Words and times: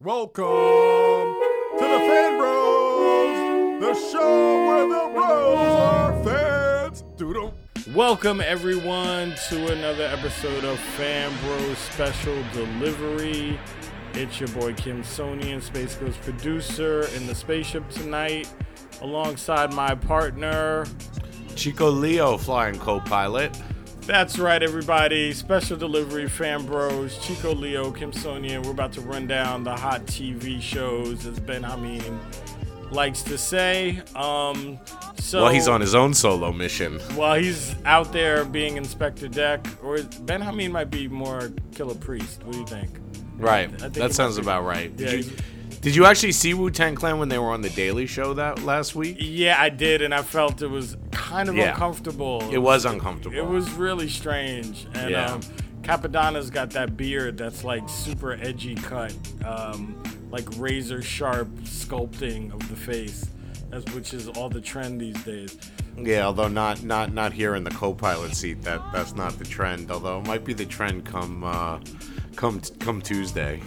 Welcome 0.00 0.44
to 0.44 1.80
the 1.80 1.98
Fan 2.06 2.38
Bros, 2.38 3.80
the 3.80 3.94
show 4.12 4.64
where 4.68 4.86
the 4.86 5.12
bros 5.12 5.58
are 5.58 6.22
fans. 6.22 7.02
Doodle. 7.16 7.52
Welcome 7.96 8.40
everyone 8.40 9.34
to 9.48 9.72
another 9.72 10.04
episode 10.04 10.62
of 10.62 10.78
Fan 10.78 11.32
Bros 11.42 11.76
Special 11.78 12.40
Delivery. 12.52 13.58
It's 14.14 14.38
your 14.38 14.48
boy 14.50 14.72
Kimsonian, 14.74 15.60
Space 15.60 15.96
Ghost 15.96 16.20
producer 16.20 17.08
in 17.16 17.26
the 17.26 17.34
spaceship 17.34 17.90
tonight, 17.90 18.48
alongside 19.00 19.74
my 19.74 19.96
partner. 19.96 20.86
Chico 21.56 21.90
Leo 21.90 22.36
flying 22.36 22.78
co-pilot. 22.78 23.60
That's 24.08 24.38
right, 24.38 24.62
everybody. 24.62 25.34
Special 25.34 25.76
delivery, 25.76 26.30
Fan 26.30 26.64
Bros, 26.64 27.18
Chico 27.18 27.54
Leo, 27.54 27.90
Kimsonian. 27.92 28.64
We're 28.64 28.70
about 28.70 28.94
to 28.94 29.02
run 29.02 29.26
down 29.26 29.64
the 29.64 29.76
hot 29.76 30.06
TV 30.06 30.62
shows, 30.62 31.26
as 31.26 31.38
Ben 31.38 31.62
Hameen 31.62 32.18
likes 32.90 33.22
to 33.24 33.36
say. 33.36 34.00
Um, 34.16 34.80
so 35.18 35.42
Well, 35.42 35.52
he's 35.52 35.68
on 35.68 35.82
his 35.82 35.94
own 35.94 36.14
solo 36.14 36.52
mission. 36.52 36.98
While 37.16 37.38
he's 37.38 37.74
out 37.84 38.10
there 38.14 38.46
being 38.46 38.76
Inspectah 38.76 39.30
Deck, 39.30 39.66
or 39.82 39.98
Ben 40.22 40.40
Hameen 40.40 40.70
might 40.70 40.88
be 40.88 41.06
more 41.06 41.50
Killah 41.72 42.00
Priest. 42.00 42.42
What 42.44 42.54
do 42.54 42.60
you 42.60 42.66
think? 42.66 42.88
Right. 43.36 43.68
think 43.78 43.92
That 43.92 44.14
sounds 44.14 44.38
about 44.38 44.64
right. 44.64 44.90
Yeah, 44.96 45.20
Did 45.80 45.94
you, 45.94 45.94
he's- 45.94 45.94
did 45.94 45.96
you 45.96 46.06
actually 46.06 46.32
see 46.32 46.54
Wu 46.54 46.70
Tang 46.70 46.94
Clan 46.94 47.18
when 47.18 47.28
they 47.28 47.38
were 47.38 47.50
on 47.50 47.62
the 47.62 47.70
Daily 47.70 48.06
Show 48.06 48.34
that 48.34 48.62
last 48.62 48.94
week? 48.94 49.16
Yeah, 49.20 49.56
I 49.60 49.68
did, 49.68 50.02
and 50.02 50.12
I 50.14 50.22
felt 50.22 50.60
it 50.62 50.66
was 50.68 50.96
kind 51.12 51.48
of 51.48 51.56
Yeah. 51.56 51.70
uncomfortable. 51.70 52.42
It 52.52 52.58
was 52.58 52.84
uncomfortable. 52.84 53.36
It 53.36 53.46
was 53.46 53.70
really 53.72 54.08
strange, 54.08 54.86
and 54.94 55.10
Yeah. 55.10 55.32
um, 55.34 55.40
Cappadonna's 55.82 56.50
got 56.50 56.70
that 56.70 56.96
beard 56.96 57.38
that's 57.38 57.64
like 57.64 57.88
super 57.88 58.32
edgy 58.34 58.74
cut, 58.74 59.14
um, 59.44 60.02
like 60.30 60.44
razor 60.58 61.00
sharp 61.00 61.48
sculpting 61.64 62.52
of 62.52 62.68
the 62.68 62.76
face, 62.76 63.24
that's, 63.70 63.90
which 63.94 64.12
is 64.12 64.28
all 64.28 64.50
the 64.50 64.60
trend 64.60 65.00
these 65.00 65.16
days. 65.24 65.56
Yeah, 65.96 66.26
although 66.26 66.48
not 66.48 66.82
not 66.84 67.12
not 67.14 67.32
here 67.32 67.54
in 67.56 67.64
the 67.64 67.70
co-pilot 67.70 68.34
seat. 68.36 68.62
That 68.62 68.80
that's 68.92 69.16
not 69.16 69.38
the 69.38 69.44
trend. 69.44 69.90
Although 69.90 70.18
it 70.20 70.26
might 70.26 70.44
be 70.44 70.52
the 70.52 70.66
trend 70.66 71.04
come 71.06 71.42
uh, 71.42 71.78
come 72.36 72.60
come 72.78 73.00
Tuesday. 73.02 73.60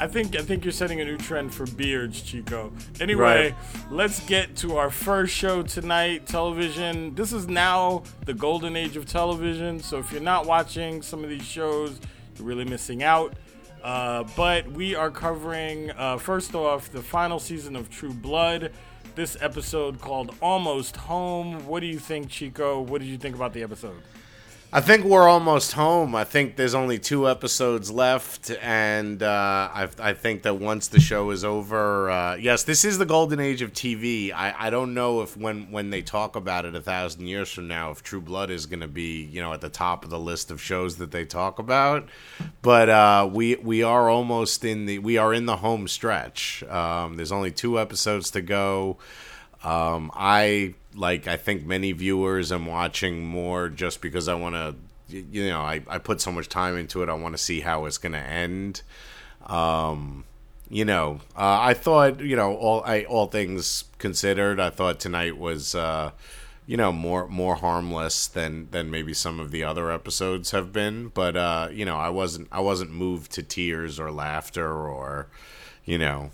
I 0.00 0.08
think 0.08 0.34
I 0.36 0.42
think 0.42 0.64
you're 0.64 0.72
setting 0.72 1.00
a 1.00 1.04
new 1.04 1.16
trend 1.16 1.54
for 1.54 1.64
beards, 1.66 2.20
Chico. 2.22 2.72
Anyway, 3.00 3.20
Right. 3.22 3.54
let's 3.90 4.20
get 4.26 4.56
to 4.56 4.76
our 4.76 4.90
first 4.90 5.34
show 5.34 5.62
tonight, 5.62 6.26
television. 6.26 7.14
This 7.14 7.32
is 7.32 7.46
now 7.46 8.02
the 8.26 8.34
golden 8.34 8.76
age 8.76 8.96
of 8.96 9.06
television, 9.06 9.80
so 9.80 9.98
if 9.98 10.10
you're 10.10 10.20
not 10.20 10.46
watching 10.46 11.02
some 11.02 11.22
of 11.22 11.30
these 11.30 11.44
shows, 11.44 12.00
you're 12.36 12.46
really 12.46 12.64
missing 12.64 13.02
out. 13.02 13.34
Uh, 13.82 14.24
but 14.36 14.70
we 14.72 14.94
are 14.94 15.10
covering 15.10 15.90
uh, 15.92 16.16
first 16.16 16.54
off 16.54 16.90
the 16.92 17.02
final 17.02 17.38
season 17.38 17.76
of 17.76 17.88
True 17.90 18.12
Blood. 18.12 18.72
This 19.14 19.36
episode 19.40 20.00
called 20.00 20.34
Almost 20.40 20.96
Home. 20.96 21.66
What 21.66 21.80
do 21.80 21.86
you 21.86 21.98
think, 21.98 22.28
Chico? 22.28 22.80
What 22.80 23.00
did 23.00 23.08
you 23.08 23.18
think 23.18 23.34
about 23.36 23.52
the 23.52 23.62
episode? 23.62 24.00
I 24.74 24.80
think 24.80 25.04
we're 25.04 25.28
almost 25.28 25.72
home. 25.72 26.14
I 26.14 26.24
think 26.24 26.56
there's 26.56 26.72
only 26.72 26.98
two 26.98 27.28
episodes 27.28 27.90
left, 27.90 28.50
and 28.62 29.22
uh, 29.22 29.68
I, 29.70 29.88
I 29.98 30.14
think 30.14 30.44
that 30.44 30.54
once 30.54 30.88
the 30.88 30.98
show 30.98 31.28
is 31.28 31.44
over, 31.44 32.08
uh, 32.10 32.36
yes, 32.36 32.62
this 32.62 32.82
is 32.82 32.96
the 32.96 33.04
golden 33.04 33.38
age 33.38 33.60
of 33.60 33.74
TV. 33.74 34.32
I, 34.32 34.54
I 34.58 34.70
don't 34.70 34.94
know 34.94 35.20
if 35.20 35.36
when 35.36 35.70
when 35.70 35.90
they 35.90 36.00
talk 36.00 36.36
about 36.36 36.64
it 36.64 36.74
a 36.74 36.80
thousand 36.80 37.26
years 37.26 37.52
from 37.52 37.68
now, 37.68 37.90
if 37.90 38.02
True 38.02 38.22
Blood 38.22 38.48
is 38.48 38.64
going 38.64 38.80
to 38.80 38.88
be 38.88 39.24
you 39.24 39.42
know 39.42 39.52
at 39.52 39.60
the 39.60 39.68
top 39.68 40.04
of 40.04 40.10
the 40.10 40.18
list 40.18 40.50
of 40.50 40.58
shows 40.58 40.96
that 40.96 41.10
they 41.10 41.26
talk 41.26 41.58
about, 41.58 42.08
but 42.62 42.88
uh, 42.88 43.28
we 43.30 43.56
we 43.56 43.82
are 43.82 44.08
almost 44.08 44.64
in 44.64 44.86
the 44.86 45.00
we 45.00 45.18
are 45.18 45.34
in 45.34 45.44
the 45.44 45.56
home 45.56 45.86
stretch. 45.86 46.62
Um, 46.62 47.16
there's 47.16 47.32
only 47.32 47.50
two 47.50 47.78
episodes 47.78 48.30
to 48.30 48.40
go. 48.40 48.96
Um, 49.62 50.10
I 50.14 50.74
like 50.94 51.26
I 51.26 51.36
think 51.36 51.64
many 51.64 51.92
viewers 51.92 52.50
I'm 52.50 52.66
watching 52.66 53.24
more 53.24 53.68
just 53.68 54.00
because 54.00 54.28
I 54.28 54.34
want 54.34 54.54
to 54.54 54.74
you 55.08 55.48
know 55.48 55.60
I, 55.60 55.82
I 55.88 55.98
put 55.98 56.20
so 56.20 56.32
much 56.32 56.48
time 56.48 56.76
into 56.76 57.02
it 57.02 57.08
I 57.08 57.14
want 57.14 57.34
to 57.36 57.42
see 57.42 57.60
how 57.60 57.84
it's 57.84 57.98
going 57.98 58.12
to 58.12 58.18
end. 58.18 58.82
Um, 59.46 60.24
you 60.70 60.84
know 60.84 61.20
uh, 61.36 61.58
I 61.60 61.74
thought 61.74 62.20
you 62.20 62.36
know 62.36 62.54
all 62.56 62.82
I 62.84 63.04
all 63.04 63.26
things 63.26 63.84
considered 63.98 64.58
I 64.58 64.70
thought 64.70 65.00
tonight 65.00 65.36
was 65.36 65.74
uh, 65.74 66.12
you 66.66 66.76
know 66.76 66.92
more 66.92 67.28
more 67.28 67.56
harmless 67.56 68.26
than 68.26 68.68
than 68.70 68.90
maybe 68.90 69.12
some 69.12 69.40
of 69.40 69.50
the 69.50 69.64
other 69.64 69.90
episodes 69.90 70.52
have 70.52 70.72
been. 70.72 71.08
But 71.08 71.36
uh, 71.36 71.68
you 71.72 71.84
know 71.84 71.96
I 71.96 72.08
wasn't 72.08 72.48
I 72.52 72.60
wasn't 72.60 72.92
moved 72.92 73.32
to 73.32 73.42
tears 73.42 73.98
or 73.98 74.10
laughter 74.10 74.72
or 74.72 75.28
you 75.84 75.98
know 75.98 76.30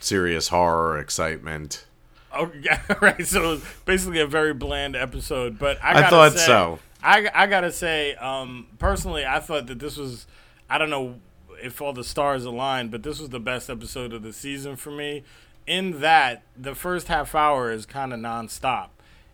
serious 0.00 0.48
horror 0.48 0.98
excitement 0.98 1.84
Oh, 2.32 2.50
yeah, 2.60 2.80
right. 3.00 3.26
So 3.26 3.60
basically 3.84 4.20
a 4.20 4.26
very 4.26 4.54
bland 4.54 4.96
episode, 4.96 5.58
but 5.58 5.82
I, 5.82 6.04
I 6.04 6.10
thought 6.10 6.32
say, 6.32 6.46
so. 6.46 6.78
I, 7.02 7.28
I 7.32 7.46
gotta 7.46 7.72
say, 7.72 8.14
um, 8.16 8.66
personally, 8.78 9.24
I 9.24 9.40
thought 9.40 9.66
that 9.68 9.78
this 9.78 9.96
was, 9.96 10.26
I 10.68 10.78
don't 10.78 10.90
know 10.90 11.16
if 11.62 11.80
all 11.80 11.92
the 11.92 12.04
stars 12.04 12.44
aligned, 12.44 12.90
but 12.90 13.02
this 13.02 13.20
was 13.20 13.30
the 13.30 13.40
best 13.40 13.70
episode 13.70 14.12
of 14.12 14.22
the 14.22 14.32
season 14.32 14.76
for 14.76 14.90
me. 14.90 15.22
In 15.66 16.00
that, 16.00 16.42
the 16.56 16.74
first 16.74 17.08
half 17.08 17.34
hour 17.34 17.70
is 17.70 17.84
kind 17.86 18.12
of 18.12 18.20
nonstop, 18.20 18.88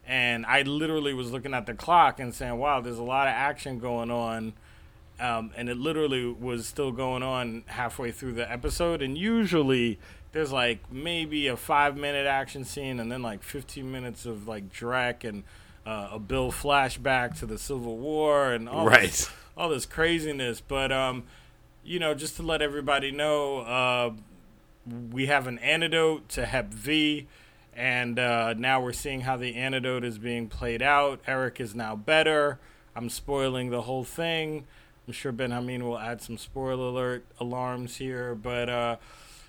and 0.06 0.44
I 0.46 0.62
literally 0.62 1.14
was 1.14 1.30
looking 1.30 1.54
at 1.54 1.66
the 1.66 1.74
clock 1.74 2.18
and 2.18 2.34
saying, 2.34 2.58
"Wow, 2.58 2.80
there's 2.80 2.98
a 2.98 3.04
lot 3.04 3.28
of 3.28 3.34
action 3.34 3.78
going 3.78 4.10
on." 4.10 4.52
um, 5.20 5.52
and 5.56 5.68
it 5.68 5.76
literally 5.76 6.26
was 6.26 6.66
still 6.66 6.90
going 6.90 7.22
on 7.22 7.62
halfway 7.66 8.10
through 8.10 8.32
the 8.32 8.50
episode. 8.50 9.02
And 9.02 9.16
usually 9.16 9.98
there's 10.34 10.52
like 10.52 10.92
maybe 10.92 11.46
a 11.46 11.56
five 11.56 11.96
minute 11.96 12.26
action 12.26 12.64
scene, 12.66 13.00
and 13.00 13.10
then 13.10 13.22
like 13.22 13.42
15 13.42 13.90
minutes 13.90 14.26
of 14.26 14.46
like 14.46 14.70
Drek 14.70 15.24
and 15.26 15.44
uh, 15.86 16.08
a 16.12 16.18
Bill 16.18 16.52
flashback 16.52 17.38
to 17.38 17.46
the 17.46 17.56
Civil 17.56 17.96
War 17.96 18.52
and 18.52 18.68
all 18.68 18.86
Right. 18.86 19.02
this, 19.02 19.30
all 19.56 19.70
this 19.70 19.86
craziness. 19.86 20.60
But 20.60 20.92
um, 20.92 21.22
you 21.82 21.98
know, 21.98 22.12
just 22.14 22.36
to 22.36 22.42
let 22.42 22.60
everybody 22.60 23.10
know, 23.10 23.58
uh, 23.60 24.10
we 25.12 25.26
have 25.26 25.46
an 25.46 25.58
antidote 25.60 26.28
to 26.30 26.44
Hep 26.46 26.74
V. 26.74 27.26
And 27.76 28.18
uh, 28.20 28.54
now 28.54 28.80
we're 28.80 28.92
seeing 28.92 29.22
how 29.22 29.36
the 29.36 29.56
antidote 29.56 30.04
is 30.04 30.16
being 30.18 30.46
played 30.48 30.80
out. 30.80 31.20
Eric 31.26 31.60
is 31.60 31.74
now 31.74 31.96
better. 31.96 32.60
I'm 32.94 33.08
spoiling 33.10 33.70
the 33.70 33.82
whole 33.82 34.04
thing. 34.04 34.64
I'm 35.08 35.12
sure 35.12 35.32
Ben 35.32 35.50
Hameen 35.50 35.82
will 35.82 35.98
add 35.98 36.22
some 36.22 36.38
spoiler 36.38 36.86
alert 36.86 37.24
alarms 37.40 37.96
here. 37.96 38.36
But, 38.36 38.68
uh, 38.68 38.96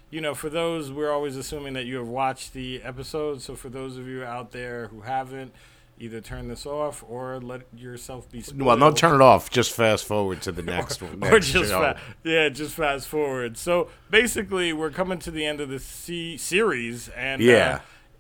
you 0.09 0.21
know, 0.21 0.33
for 0.33 0.49
those, 0.49 0.91
we're 0.91 1.11
always 1.11 1.35
assuming 1.35 1.73
that 1.73 1.85
you 1.85 1.97
have 1.97 2.07
watched 2.07 2.53
the 2.53 2.81
episode. 2.83 3.41
So 3.41 3.55
for 3.55 3.69
those 3.69 3.97
of 3.97 4.07
you 4.07 4.23
out 4.23 4.51
there 4.51 4.88
who 4.88 5.01
haven't, 5.01 5.53
either 5.97 6.19
turn 6.19 6.49
this 6.49 6.66
off 6.66 7.03
or 7.07 7.39
let 7.39 7.61
yourself 7.75 8.29
be 8.29 8.41
spoiled. 8.41 8.61
Well, 8.61 8.77
don't 8.77 8.97
turn 8.97 9.16
it 9.16 9.21
off. 9.23 9.49
Just 9.49 9.71
fast 9.71 10.03
forward 10.05 10.41
to 10.41 10.51
the 10.51 10.61
next 10.75 11.01
one. 11.01 11.13
or 11.23 11.31
next 11.31 11.51
just 11.51 11.71
fa- 11.71 11.97
yeah, 12.23 12.49
just 12.49 12.75
fast 12.75 13.07
forward. 13.07 13.57
So 13.57 13.89
basically, 14.09 14.73
we're 14.73 14.89
coming 14.91 15.19
to 15.19 15.31
the 15.31 15.45
end 15.45 15.61
of 15.61 15.69
the 15.69 15.79
se- 15.79 16.37
series, 16.37 17.07
and 17.09 17.41
Yeah. 17.41 17.79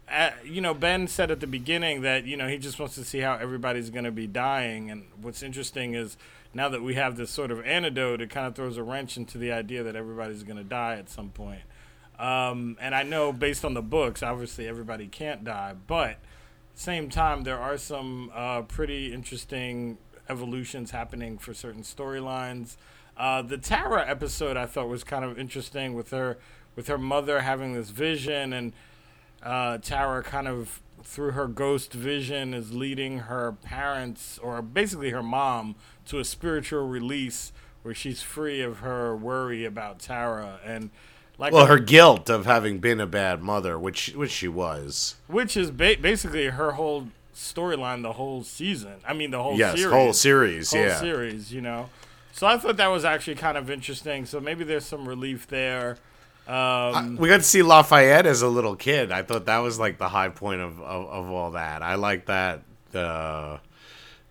uh, 0.09 0.11
uh, 0.11 0.31
you 0.45 0.61
know, 0.61 0.73
Ben 0.73 1.07
said 1.07 1.31
at 1.31 1.39
the 1.41 1.47
beginning 1.47 2.01
that 2.03 2.25
you 2.25 2.37
know 2.37 2.47
he 2.47 2.57
just 2.57 2.79
wants 2.79 2.95
to 2.95 3.03
see 3.03 3.19
how 3.19 3.33
everybody's 3.35 3.89
going 3.89 4.05
to 4.05 4.11
be 4.11 4.27
dying. 4.27 4.89
And 4.89 5.07
what's 5.21 5.43
interesting 5.43 5.95
is 5.95 6.15
now 6.53 6.69
that 6.69 6.81
we 6.81 6.93
have 6.93 7.17
this 7.17 7.29
sort 7.31 7.51
of 7.51 7.59
antidote, 7.65 8.21
it 8.21 8.29
kind 8.29 8.47
of 8.47 8.55
throws 8.55 8.77
a 8.77 8.83
wrench 8.83 9.17
into 9.17 9.37
the 9.37 9.51
idea 9.51 9.83
that 9.83 9.95
everybody's 9.97 10.43
going 10.43 10.57
to 10.57 10.63
die 10.63 10.95
at 10.95 11.09
some 11.09 11.29
point. 11.29 11.61
Um, 12.19 12.77
and 12.79 12.95
I 12.95 13.03
know 13.03 13.33
based 13.33 13.65
on 13.65 13.73
the 13.73 13.81
books, 13.81 14.23
obviously 14.23 14.67
everybody 14.67 15.07
can't 15.07 15.43
die, 15.43 15.75
but 15.87 16.17
same 16.73 17.09
time, 17.09 17.43
there 17.43 17.59
are 17.59 17.77
some 17.77 18.31
uh, 18.33 18.61
pretty 18.63 19.13
interesting 19.13 19.97
evolutions 20.27 20.91
happening 20.91 21.37
for 21.37 21.53
certain 21.53 21.83
storylines. 21.83 22.75
Uh, 23.15 23.41
the 23.41 23.57
Tara 23.57 24.05
episode 24.07 24.57
I 24.57 24.65
thought 24.65 24.89
was 24.89 25.03
kind 25.03 25.23
of 25.23 25.39
interesting 25.39 25.93
with 25.93 26.11
her 26.11 26.37
with 26.75 26.87
her 26.87 26.97
mother 26.97 27.41
having 27.41 27.73
this 27.73 27.89
vision 27.89 28.51
and 28.51 28.73
uh, 29.41 29.77
Tara 29.77 30.21
kind 30.21 30.49
of 30.49 30.81
through 31.01 31.31
her 31.31 31.47
ghost 31.47 31.93
vision 31.93 32.53
is 32.53 32.73
leading 32.73 33.19
her 33.19 33.53
parents 33.63 34.37
or 34.39 34.61
basically 34.61 35.11
her 35.11 35.23
mom 35.23 35.75
to 36.07 36.19
a 36.19 36.25
spiritual 36.25 36.85
release 36.85 37.53
where 37.83 37.93
she's 37.93 38.21
free 38.21 38.61
of 38.61 38.79
her 38.79 39.15
worry 39.15 39.63
about 39.63 39.99
Tara 39.99 40.59
and 40.65 40.89
like 41.37 41.53
Well, 41.53 41.65
her 41.65 41.79
guilt 41.79 42.29
of 42.29 42.45
having 42.45 42.79
been 42.79 42.99
a 42.99 43.07
bad 43.07 43.41
mother, 43.41 43.77
which 43.77 44.13
which 44.15 44.31
she 44.31 44.47
was. 44.47 45.15
which 45.27 45.55
is 45.57 45.71
ba- 45.71 45.97
basically 46.01 46.45
her 46.47 46.71
whole 46.73 47.07
storyline 47.35 48.01
the 48.01 48.13
whole 48.13 48.43
season. 48.43 48.95
I 49.07 49.13
mean 49.13 49.31
the 49.31 49.43
whole 49.43 49.57
yes, 49.57 49.75
series. 49.77 49.93
whole 49.93 50.13
series. 50.13 50.71
whole 50.71 50.81
yeah. 50.81 50.99
series, 50.99 51.53
you 51.53 51.61
know. 51.61 51.89
So 52.31 52.47
I 52.47 52.57
thought 52.57 52.77
that 52.77 52.87
was 52.87 53.05
actually 53.05 53.35
kind 53.35 53.57
of 53.57 53.69
interesting. 53.69 54.25
So 54.25 54.39
maybe 54.39 54.63
there's 54.63 54.85
some 54.85 55.07
relief 55.07 55.47
there. 55.47 55.97
Um, 56.47 57.15
We 57.17 57.27
got 57.29 57.37
to 57.37 57.43
see 57.43 57.63
Lafayette 57.63 58.25
as 58.25 58.41
a 58.41 58.47
little 58.47 58.75
kid. 58.75 59.11
I 59.11 59.23
thought 59.23 59.45
that 59.45 59.59
was 59.59 59.79
like 59.79 59.97
the 59.97 60.09
high 60.09 60.29
point 60.29 60.61
of, 60.61 60.79
of, 60.81 61.07
of 61.07 61.31
all 61.31 61.51
that. 61.51 61.81
I 61.81 61.95
like 61.95 62.25
that. 62.27 62.61
Uh, 62.93 63.57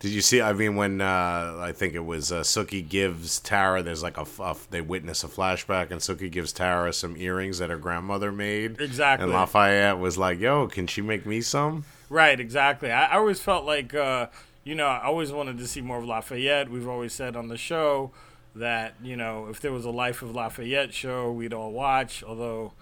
Did 0.04 0.12
you 0.12 0.20
see? 0.20 0.42
I 0.42 0.52
mean, 0.52 0.76
when 0.76 1.00
uh, 1.00 1.56
I 1.58 1.72
think 1.72 1.94
it 1.94 2.04
was 2.04 2.30
uh, 2.30 2.40
Sookie 2.40 2.86
gives 2.86 3.40
Tara, 3.40 3.82
there's 3.82 4.02
like 4.02 4.18
a 4.18 4.26
they 4.68 4.82
witness 4.82 5.24
a 5.24 5.28
flashback, 5.28 5.90
and 5.90 5.98
Sookie 5.98 6.30
gives 6.30 6.52
Tara 6.52 6.92
some 6.92 7.16
earrings 7.16 7.56
that 7.56 7.70
her 7.70 7.78
grandmother 7.78 8.30
made. 8.30 8.82
Exactly. 8.82 9.24
And 9.24 9.32
Lafayette 9.32 9.98
was 9.98 10.18
like, 10.18 10.40
"Yo, 10.40 10.66
can 10.66 10.86
she 10.86 11.00
make 11.00 11.24
me 11.24 11.40
some?" 11.40 11.86
Right, 12.10 12.38
exactly. 12.38 12.92
I, 12.92 13.06
I 13.06 13.16
always 13.16 13.40
felt 13.40 13.64
like, 13.64 13.94
uh, 13.94 14.26
you 14.62 14.74
know, 14.74 14.88
I 14.88 15.04
always 15.04 15.32
wanted 15.32 15.56
to 15.56 15.66
see 15.66 15.80
more 15.80 15.96
of 15.96 16.04
Lafayette. 16.04 16.68
We've 16.68 16.86
always 16.86 17.14
said 17.14 17.34
on 17.34 17.48
the 17.48 17.56
show 17.56 18.10
that, 18.54 18.96
you 19.02 19.16
know, 19.16 19.46
if 19.48 19.62
there 19.62 19.72
was 19.72 19.86
a 19.86 19.90
Life 19.90 20.20
of 20.20 20.34
Lafayette 20.34 20.92
show, 20.92 21.32
we'd 21.32 21.54
all 21.54 21.72
watch, 21.72 22.22
although 22.22 22.74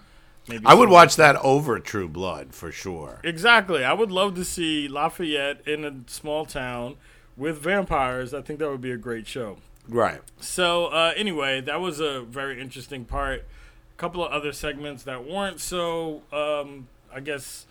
maybe. 0.47 0.65
I 0.65 0.73
would 0.73 0.89
watch 0.89 1.15
that 1.15 1.35
over 1.37 1.79
True 1.79 2.07
Blood 2.07 2.53
for 2.53 2.71
sure. 2.71 3.19
Exactly. 3.23 3.83
I 3.83 3.93
would 3.93 4.11
love 4.11 4.35
to 4.35 4.45
see 4.45 4.87
Lafayette 4.87 5.67
in 5.67 5.85
a 5.85 5.93
small 6.07 6.45
town 6.45 6.95
with 7.37 7.57
vampires. 7.59 8.33
I 8.33 8.41
think 8.41 8.59
that 8.59 8.69
would 8.69 8.81
be 8.81 8.91
a 8.91 8.97
great 8.97 9.27
show. 9.27 9.57
Right. 9.87 10.21
So 10.39 10.87
uh, 10.87 11.13
anyway, 11.15 11.61
that 11.61 11.81
was 11.81 11.99
a 11.99 12.21
very 12.21 12.61
interesting 12.61 13.05
part. 13.05 13.45
A 13.93 13.97
couple 13.97 14.23
of 14.25 14.31
other 14.31 14.51
segments 14.51 15.03
that 15.03 15.27
weren't 15.27 15.59
so, 15.59 16.21
um, 16.31 16.87
I 17.13 17.19
guess, 17.19 17.65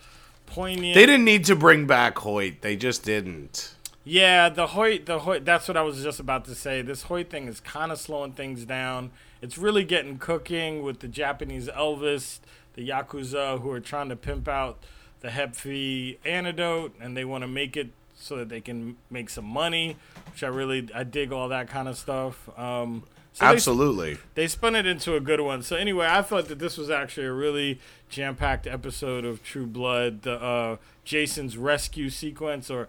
poignant. 0.46 0.94
They 0.94 1.06
didn't 1.06 1.24
need 1.24 1.44
to 1.46 1.56
bring 1.56 1.86
back 1.86 2.18
Hoyt. 2.18 2.60
They 2.60 2.76
just 2.76 3.04
didn't. 3.04 3.74
Yeah, 4.04 4.48
the 4.48 4.68
Hoyt, 4.68 5.06
the 5.06 5.20
Hoyt. 5.20 5.44
That's 5.44 5.68
what 5.68 5.76
I 5.76 5.82
was 5.82 6.02
just 6.02 6.18
about 6.18 6.44
to 6.46 6.54
say. 6.54 6.82
This 6.82 7.04
Hoyt 7.04 7.30
thing 7.30 7.46
is 7.46 7.60
kind 7.60 7.92
of 7.92 7.98
slowing 7.98 8.32
things 8.32 8.64
down. 8.64 9.12
It's 9.40 9.56
really 9.58 9.84
getting 9.84 10.18
cooking 10.18 10.82
with 10.82 11.00
the 11.00 11.08
Japanese 11.08 11.68
Elvis, 11.68 12.40
the 12.74 12.88
yakuza 12.88 13.60
who 13.60 13.70
are 13.70 13.80
trying 13.80 14.08
to 14.08 14.16
pimp 14.16 14.48
out 14.48 14.78
the 15.20 15.30
Hep 15.30 15.54
V 15.56 16.18
antidote, 16.24 16.94
and 17.00 17.16
they 17.16 17.24
want 17.24 17.42
to 17.42 17.48
make 17.48 17.76
it 17.76 17.90
so 18.14 18.36
that 18.36 18.48
they 18.48 18.60
can 18.60 18.96
make 19.10 19.30
some 19.30 19.44
money. 19.44 19.96
Which 20.32 20.42
I 20.42 20.48
really, 20.48 20.88
I 20.94 21.04
dig 21.04 21.32
all 21.32 21.48
that 21.50 21.68
kind 21.68 21.88
of 21.88 21.96
stuff. 21.98 22.48
Um, 22.58 23.04
so 23.34 23.44
they- 23.46 23.50
Absolutely. 23.52 24.18
they 24.34 24.46
spun 24.48 24.74
it 24.74 24.86
into 24.86 25.14
a 25.16 25.20
good 25.20 25.40
one. 25.40 25.62
So 25.62 25.76
anyway, 25.76 26.06
I 26.08 26.22
thought 26.22 26.48
that 26.48 26.58
this 26.58 26.76
was 26.76 26.90
actually 26.90 27.26
a 27.26 27.32
really 27.32 27.78
jam-packed 28.10 28.66
episode 28.66 29.24
of 29.24 29.42
True 29.42 29.66
Blood. 29.66 30.22
The 30.22 30.34
uh, 30.42 30.76
Jason's 31.04 31.56
rescue 31.56 32.10
sequence 32.10 32.70
or 32.70 32.88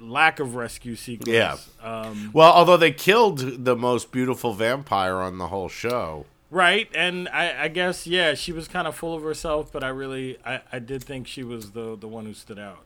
lack 0.00 0.40
of 0.40 0.54
rescue 0.56 0.94
sequence. 0.96 1.28
Yeah. 1.30 1.56
Um, 1.82 2.30
Well, 2.32 2.52
although 2.52 2.76
they 2.76 2.90
killed 2.92 3.64
the 3.64 3.76
most 3.76 4.10
beautiful 4.12 4.52
vampire 4.54 5.16
on 5.16 5.38
the 5.38 5.46
whole 5.48 5.68
show. 5.68 6.26
Right, 6.56 6.88
and 6.94 7.28
I, 7.28 7.64
I 7.64 7.68
guess 7.68 8.06
yeah, 8.06 8.34
she 8.34 8.52
was 8.52 8.66
kind 8.68 8.88
of 8.88 8.94
full 8.96 9.14
of 9.14 9.22
herself, 9.22 9.70
but 9.72 9.84
I 9.84 9.88
really, 9.88 10.38
I, 10.44 10.60
I 10.72 10.78
did 10.78 11.04
think 11.04 11.26
she 11.26 11.42
was 11.42 11.72
the 11.72 11.96
the 11.96 12.08
one 12.08 12.24
who 12.26 12.34
stood 12.34 12.58
out. 12.58 12.82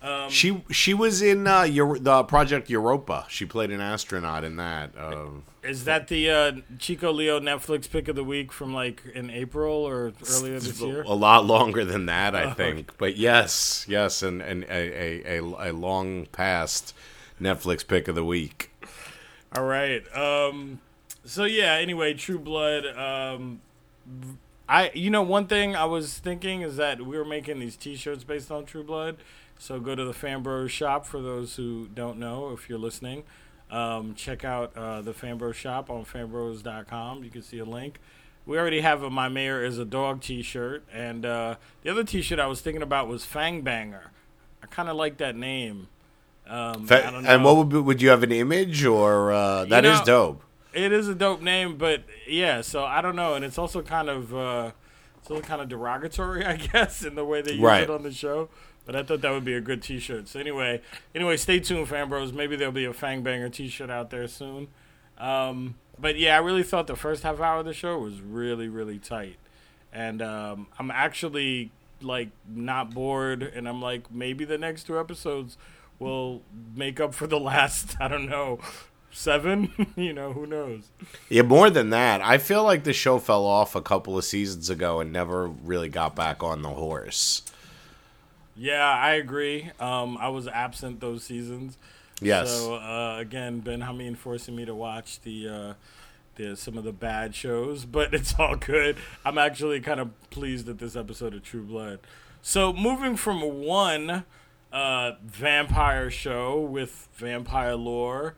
Um, 0.00 0.30
She 0.30 0.62
she 0.70 0.94
was 0.94 1.22
in 1.22 1.46
uh, 1.46 1.62
Euro- 1.62 1.98
the 1.98 2.22
Project 2.24 2.70
Europa. 2.70 3.26
She 3.28 3.44
played 3.44 3.70
an 3.70 3.80
astronaut 3.80 4.44
in 4.44 4.56
that. 4.56 4.90
Um, 4.96 5.42
Is 5.64 5.84
that 5.84 6.06
the 6.08 6.30
uh, 6.30 6.52
Chico 6.78 7.12
Leo 7.12 7.40
Netflix 7.40 7.90
pick 7.90 8.06
of 8.06 8.14
the 8.14 8.22
week 8.22 8.52
from 8.52 8.72
like 8.72 9.02
in 9.12 9.28
April 9.30 9.74
or 9.74 10.12
earlier 10.30 10.60
this 10.60 10.80
year? 10.80 11.02
a 11.02 11.14
lot 11.14 11.46
longer 11.46 11.84
than 11.84 12.06
that, 12.06 12.36
I 12.36 12.52
think. 12.60 12.96
But 12.96 13.16
yes, 13.16 13.86
yes, 13.88 14.22
and, 14.22 14.40
and 14.40 14.64
a, 14.64 14.70
a, 14.70 15.38
a, 15.40 15.70
a 15.70 15.72
long 15.72 16.26
past 16.26 16.94
Netflix 17.40 17.84
pick 17.86 18.06
of 18.06 18.14
the 18.14 18.24
week. 18.24 18.70
All 19.56 19.64
right. 19.64 20.04
Um, 20.16 20.78
so 21.28 21.44
yeah. 21.44 21.74
Anyway, 21.74 22.14
True 22.14 22.38
Blood. 22.38 22.86
Um, 22.86 23.60
I 24.68 24.90
you 24.94 25.10
know 25.10 25.22
one 25.22 25.46
thing 25.46 25.76
I 25.76 25.84
was 25.84 26.18
thinking 26.18 26.62
is 26.62 26.76
that 26.76 27.00
we 27.02 27.16
were 27.16 27.24
making 27.24 27.58
these 27.60 27.76
T-shirts 27.76 28.24
based 28.24 28.50
on 28.50 28.64
True 28.64 28.82
Blood. 28.82 29.18
So 29.58 29.80
go 29.80 29.94
to 29.94 30.04
the 30.04 30.12
Fanbros 30.12 30.70
shop 30.70 31.04
for 31.04 31.20
those 31.20 31.56
who 31.56 31.88
don't 31.92 32.18
know. 32.18 32.52
If 32.52 32.68
you're 32.68 32.78
listening, 32.78 33.24
um, 33.70 34.14
check 34.14 34.44
out 34.44 34.76
uh, 34.76 35.02
the 35.02 35.12
Fanbros 35.12 35.54
shop 35.54 35.90
on 35.90 36.04
fanbros.com. 36.04 37.24
You 37.24 37.30
can 37.30 37.42
see 37.42 37.58
a 37.58 37.64
link. 37.64 37.98
We 38.46 38.56
already 38.58 38.80
have 38.80 39.02
a 39.02 39.10
"My 39.10 39.28
Mayor 39.28 39.62
is 39.62 39.78
a 39.78 39.84
Dog" 39.84 40.22
T-shirt, 40.22 40.84
and 40.92 41.26
uh, 41.26 41.56
the 41.82 41.90
other 41.90 42.04
T-shirt 42.04 42.38
I 42.38 42.46
was 42.46 42.60
thinking 42.60 42.82
about 42.82 43.08
was 43.08 43.24
Fang 43.24 43.62
Banger. 43.62 44.12
I 44.62 44.66
kind 44.66 44.88
of 44.88 44.96
like 44.96 45.18
that 45.18 45.36
name. 45.36 45.88
Um, 46.46 46.86
I 46.90 47.10
don't 47.10 47.26
and 47.26 47.44
what 47.44 47.56
would 47.56 47.68
be, 47.68 47.78
would 47.78 48.00
you 48.00 48.08
have 48.08 48.22
an 48.22 48.32
image 48.32 48.84
or 48.84 49.32
uh, 49.32 49.66
that 49.66 49.84
is 49.84 49.98
know- 50.00 50.04
dope? 50.04 50.44
It 50.74 50.92
is 50.92 51.08
a 51.08 51.14
dope 51.14 51.40
name, 51.40 51.76
but 51.76 52.02
yeah. 52.26 52.60
So 52.60 52.84
I 52.84 53.00
don't 53.00 53.16
know, 53.16 53.34
and 53.34 53.44
it's 53.44 53.58
also 53.58 53.82
kind 53.82 54.08
of 54.08 54.34
uh, 54.34 54.72
it's 55.18 55.30
also 55.30 55.42
kind 55.42 55.60
of 55.62 55.68
derogatory, 55.68 56.44
I 56.46 56.56
guess, 56.56 57.04
in 57.04 57.14
the 57.14 57.24
way 57.24 57.42
they 57.42 57.52
use 57.52 57.60
Right. 57.60 57.82
it 57.84 57.90
on 57.90 58.02
the 58.02 58.12
show. 58.12 58.48
But 58.84 58.96
I 58.96 59.02
thought 59.02 59.20
that 59.20 59.30
would 59.30 59.44
be 59.44 59.52
a 59.54 59.60
good 59.60 59.82
T-shirt. 59.82 60.28
So 60.28 60.40
anyway, 60.40 60.80
anyway, 61.14 61.36
stay 61.36 61.60
tuned, 61.60 61.88
fan 61.88 62.08
bros. 62.08 62.32
Maybe 62.32 62.56
there'll 62.56 62.72
be 62.72 62.86
a 62.86 62.94
Fang 62.94 63.22
Banger 63.22 63.50
T-shirt 63.50 63.90
out 63.90 64.08
there 64.08 64.26
soon. 64.26 64.68
Um, 65.18 65.74
but 65.98 66.16
yeah, 66.16 66.36
I 66.36 66.38
really 66.38 66.62
thought 66.62 66.86
the 66.86 66.96
first 66.96 67.22
half 67.22 67.38
hour 67.40 67.58
of 67.58 67.66
the 67.66 67.74
show 67.74 67.98
was 67.98 68.20
really, 68.22 68.68
really 68.68 68.98
tight, 68.98 69.36
and 69.92 70.22
um, 70.22 70.68
I'm 70.78 70.90
actually 70.90 71.70
like 72.00 72.28
not 72.48 72.94
bored, 72.94 73.42
and 73.42 73.68
I'm 73.68 73.82
like 73.82 74.10
maybe 74.12 74.44
the 74.44 74.56
next 74.58 74.84
two 74.84 74.98
episodes 74.98 75.58
will 75.98 76.42
make 76.74 77.00
up 77.00 77.12
for 77.14 77.26
the 77.26 77.40
last. 77.52 77.96
I 78.00 78.06
don't 78.08 78.26
know. 78.28 78.60
Seven, 79.10 79.72
you 79.96 80.12
know, 80.12 80.32
who 80.32 80.46
knows? 80.46 80.82
Yeah, 81.28 81.42
more 81.42 81.70
than 81.70 81.90
that. 81.90 82.20
I 82.20 82.38
feel 82.38 82.62
like 82.62 82.84
the 82.84 82.92
show 82.92 83.18
fell 83.18 83.44
off 83.44 83.74
a 83.74 83.82
couple 83.82 84.18
of 84.18 84.24
seasons 84.24 84.70
ago 84.70 85.00
and 85.00 85.12
never 85.12 85.48
really 85.48 85.88
got 85.88 86.14
back 86.14 86.42
on 86.42 86.62
the 86.62 86.68
horse. 86.70 87.42
Yeah, 88.54 88.84
I 88.84 89.12
agree. 89.12 89.70
Um, 89.78 90.18
I 90.18 90.28
was 90.28 90.48
absent 90.48 91.00
those 91.00 91.22
seasons. 91.22 91.78
Yes. 92.20 92.50
So 92.50 92.74
uh, 92.74 93.16
again, 93.18 93.60
Ben 93.60 93.80
Hameen 93.80 94.16
forcing 94.16 94.56
me 94.56 94.64
to 94.64 94.74
watch 94.74 95.20
the 95.20 95.48
uh, 95.48 95.74
the 96.34 96.56
some 96.56 96.76
of 96.76 96.84
the 96.84 96.92
bad 96.92 97.34
shows, 97.34 97.84
but 97.86 98.12
it's 98.12 98.34
all 98.38 98.56
good. 98.56 98.96
I'm 99.24 99.38
actually 99.38 99.80
kind 99.80 100.00
of 100.00 100.30
pleased 100.30 100.68
at 100.68 100.78
this 100.78 100.96
episode 100.96 101.34
of 101.34 101.42
True 101.42 101.62
Blood. 101.62 102.00
So 102.42 102.72
moving 102.72 103.16
from 103.16 103.42
one 103.64 104.24
uh, 104.72 105.12
vampire 105.24 106.10
show 106.10 106.60
with 106.60 107.08
vampire 107.14 107.74
lore 107.76 108.34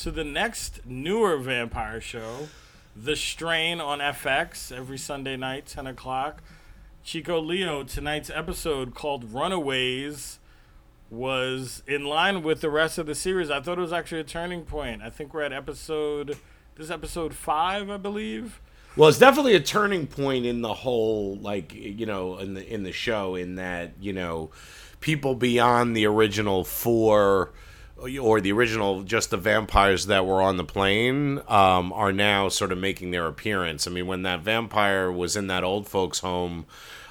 to 0.00 0.10
the 0.10 0.24
next 0.24 0.86
newer 0.86 1.36
vampire 1.36 2.00
show, 2.00 2.48
The 2.96 3.14
Strain 3.14 3.80
on 3.80 3.98
FX 3.98 4.74
every 4.74 4.96
Sunday 4.96 5.36
night, 5.36 5.66
10 5.66 5.86
o'clock. 5.86 6.42
Chico 7.04 7.38
Leo, 7.38 7.82
tonight's 7.82 8.30
episode 8.30 8.94
called 8.94 9.32
Runaways 9.32 10.38
was 11.10 11.82
in 11.86 12.04
line 12.04 12.42
with 12.42 12.62
the 12.62 12.70
rest 12.70 12.96
of 12.96 13.06
the 13.06 13.14
series. 13.14 13.50
I 13.50 13.60
thought 13.60 13.76
it 13.76 13.82
was 13.82 13.92
actually 13.92 14.22
a 14.22 14.24
turning 14.24 14.62
point. 14.62 15.02
I 15.02 15.10
think 15.10 15.34
we're 15.34 15.42
at 15.42 15.52
episode 15.52 16.38
this 16.76 16.86
is 16.86 16.90
episode 16.90 17.34
five, 17.34 17.90
I 17.90 17.98
believe. 17.98 18.58
Well, 18.96 19.10
it's 19.10 19.18
definitely 19.18 19.54
a 19.54 19.60
turning 19.60 20.06
point 20.06 20.46
in 20.46 20.62
the 20.62 20.72
whole, 20.72 21.36
like 21.36 21.74
you 21.74 22.06
know, 22.06 22.38
in 22.38 22.54
the 22.54 22.66
in 22.66 22.84
the 22.84 22.92
show, 22.92 23.34
in 23.34 23.56
that 23.56 23.92
you 24.00 24.14
know, 24.14 24.50
people 25.00 25.34
beyond 25.34 25.94
the 25.94 26.06
original 26.06 26.64
four 26.64 27.52
or 28.20 28.40
the 28.40 28.52
original 28.52 29.02
just 29.02 29.30
the 29.30 29.36
vampires 29.36 30.06
that 30.06 30.26
were 30.26 30.40
on 30.40 30.56
the 30.56 30.64
plane 30.64 31.40
um, 31.48 31.92
are 31.92 32.12
now 32.12 32.48
sort 32.48 32.72
of 32.72 32.78
making 32.78 33.10
their 33.10 33.26
appearance. 33.26 33.86
I 33.86 33.90
mean, 33.90 34.06
when 34.06 34.22
that 34.22 34.40
vampire 34.40 35.10
was 35.10 35.36
in 35.36 35.48
that 35.48 35.64
old 35.64 35.86
folks' 35.86 36.20
home, 36.20 36.66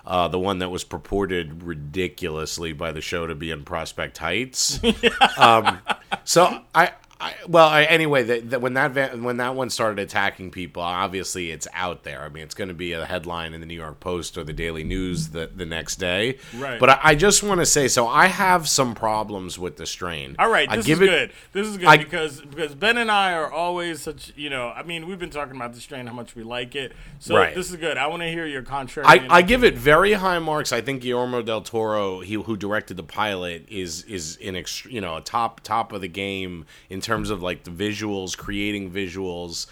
uh, 0.05 0.27
the 0.27 0.39
one 0.39 0.59
that 0.59 0.69
was 0.69 0.83
purported 0.83 1.63
ridiculously 1.63 2.73
by 2.73 2.91
the 2.91 3.01
show 3.01 3.27
to 3.27 3.35
be 3.35 3.51
in 3.51 3.63
Prospect 3.63 4.17
Heights. 4.17 4.79
um, 5.37 5.79
so 6.23 6.61
I, 6.73 6.91
I 7.21 7.35
well, 7.49 7.67
I, 7.67 7.83
anyway, 7.83 8.23
the, 8.23 8.39
the, 8.39 8.59
when 8.59 8.75
that 8.75 9.19
when 9.19 9.37
that 9.37 9.53
one 9.53 9.69
started 9.69 9.99
attacking 9.99 10.51
people, 10.51 10.81
obviously 10.81 11.51
it's 11.51 11.67
out 11.73 12.03
there. 12.03 12.21
I 12.21 12.29
mean, 12.29 12.43
it's 12.43 12.55
going 12.55 12.69
to 12.69 12.73
be 12.73 12.93
a 12.93 13.05
headline 13.05 13.53
in 13.53 13.59
the 13.59 13.65
New 13.67 13.75
York 13.75 13.99
Post 13.99 14.37
or 14.37 14.45
the 14.45 14.53
Daily 14.53 14.85
News 14.85 15.29
the 15.29 15.49
the 15.53 15.65
next 15.65 15.97
day. 15.97 16.37
Right. 16.55 16.79
But 16.79 16.91
I, 16.91 16.99
I 17.03 17.15
just 17.15 17.43
want 17.43 17.59
to 17.59 17.65
say, 17.65 17.89
so 17.89 18.07
I 18.07 18.27
have 18.27 18.69
some 18.69 18.95
problems 18.95 19.59
with 19.59 19.75
the 19.75 19.85
strain. 19.85 20.37
All 20.39 20.49
right, 20.49 20.69
this 20.69 20.87
is 20.87 20.97
it- 21.01 21.05
good. 21.05 21.31
This 21.51 21.67
is 21.67 21.77
good 21.77 21.99
because 21.99 22.39
because 22.39 22.73
Ben 22.73 22.97
and 22.97 23.11
I 23.11 23.33
are 23.33 23.51
always 23.51 24.01
such 24.01 24.31
you 24.37 24.49
know. 24.49 24.69
I 24.69 24.83
mean, 24.83 25.05
we've 25.05 25.19
been 25.19 25.29
talking 25.29 25.57
about 25.57 25.73
the 25.73 25.81
strain, 25.81 26.07
how 26.07 26.13
much 26.13 26.35
we 26.35 26.43
like 26.43 26.73
it. 26.75 26.93
So 27.19 27.35
Right. 27.35 27.53
this 27.53 27.69
is 27.69 27.75
good. 27.75 27.97
I 27.97 28.07
want 28.07 28.21
to 28.21 28.29
hear 28.29 28.45
your 28.45 28.61
contrary. 28.61 29.05
I, 29.09 29.27
I 29.37 29.41
give 29.41 29.65
it 29.65 29.75
very 29.77 30.13
high 30.13 30.39
marks. 30.39 30.71
I 30.71 30.79
think 30.79 31.01
Guillermo 31.01 31.41
del 31.41 31.63
Toro, 31.63 32.21
he 32.21 32.35
who 32.35 32.55
directed 32.55 32.95
the 32.95 33.03
pilot, 33.03 33.65
is 33.67 34.03
is 34.03 34.37
in 34.37 34.55
ext- 34.55 34.89
you 34.89 35.01
know 35.01 35.17
a 35.17 35.21
top 35.21 35.59
top 35.59 35.91
of 35.91 35.99
the 35.99 36.07
game 36.07 36.65
in 36.89 37.01
terms 37.01 37.08
of 37.09 37.41
like 37.41 37.63
the 37.63 37.71
visuals, 37.71 38.37
creating 38.37 38.91
visuals. 38.91 39.67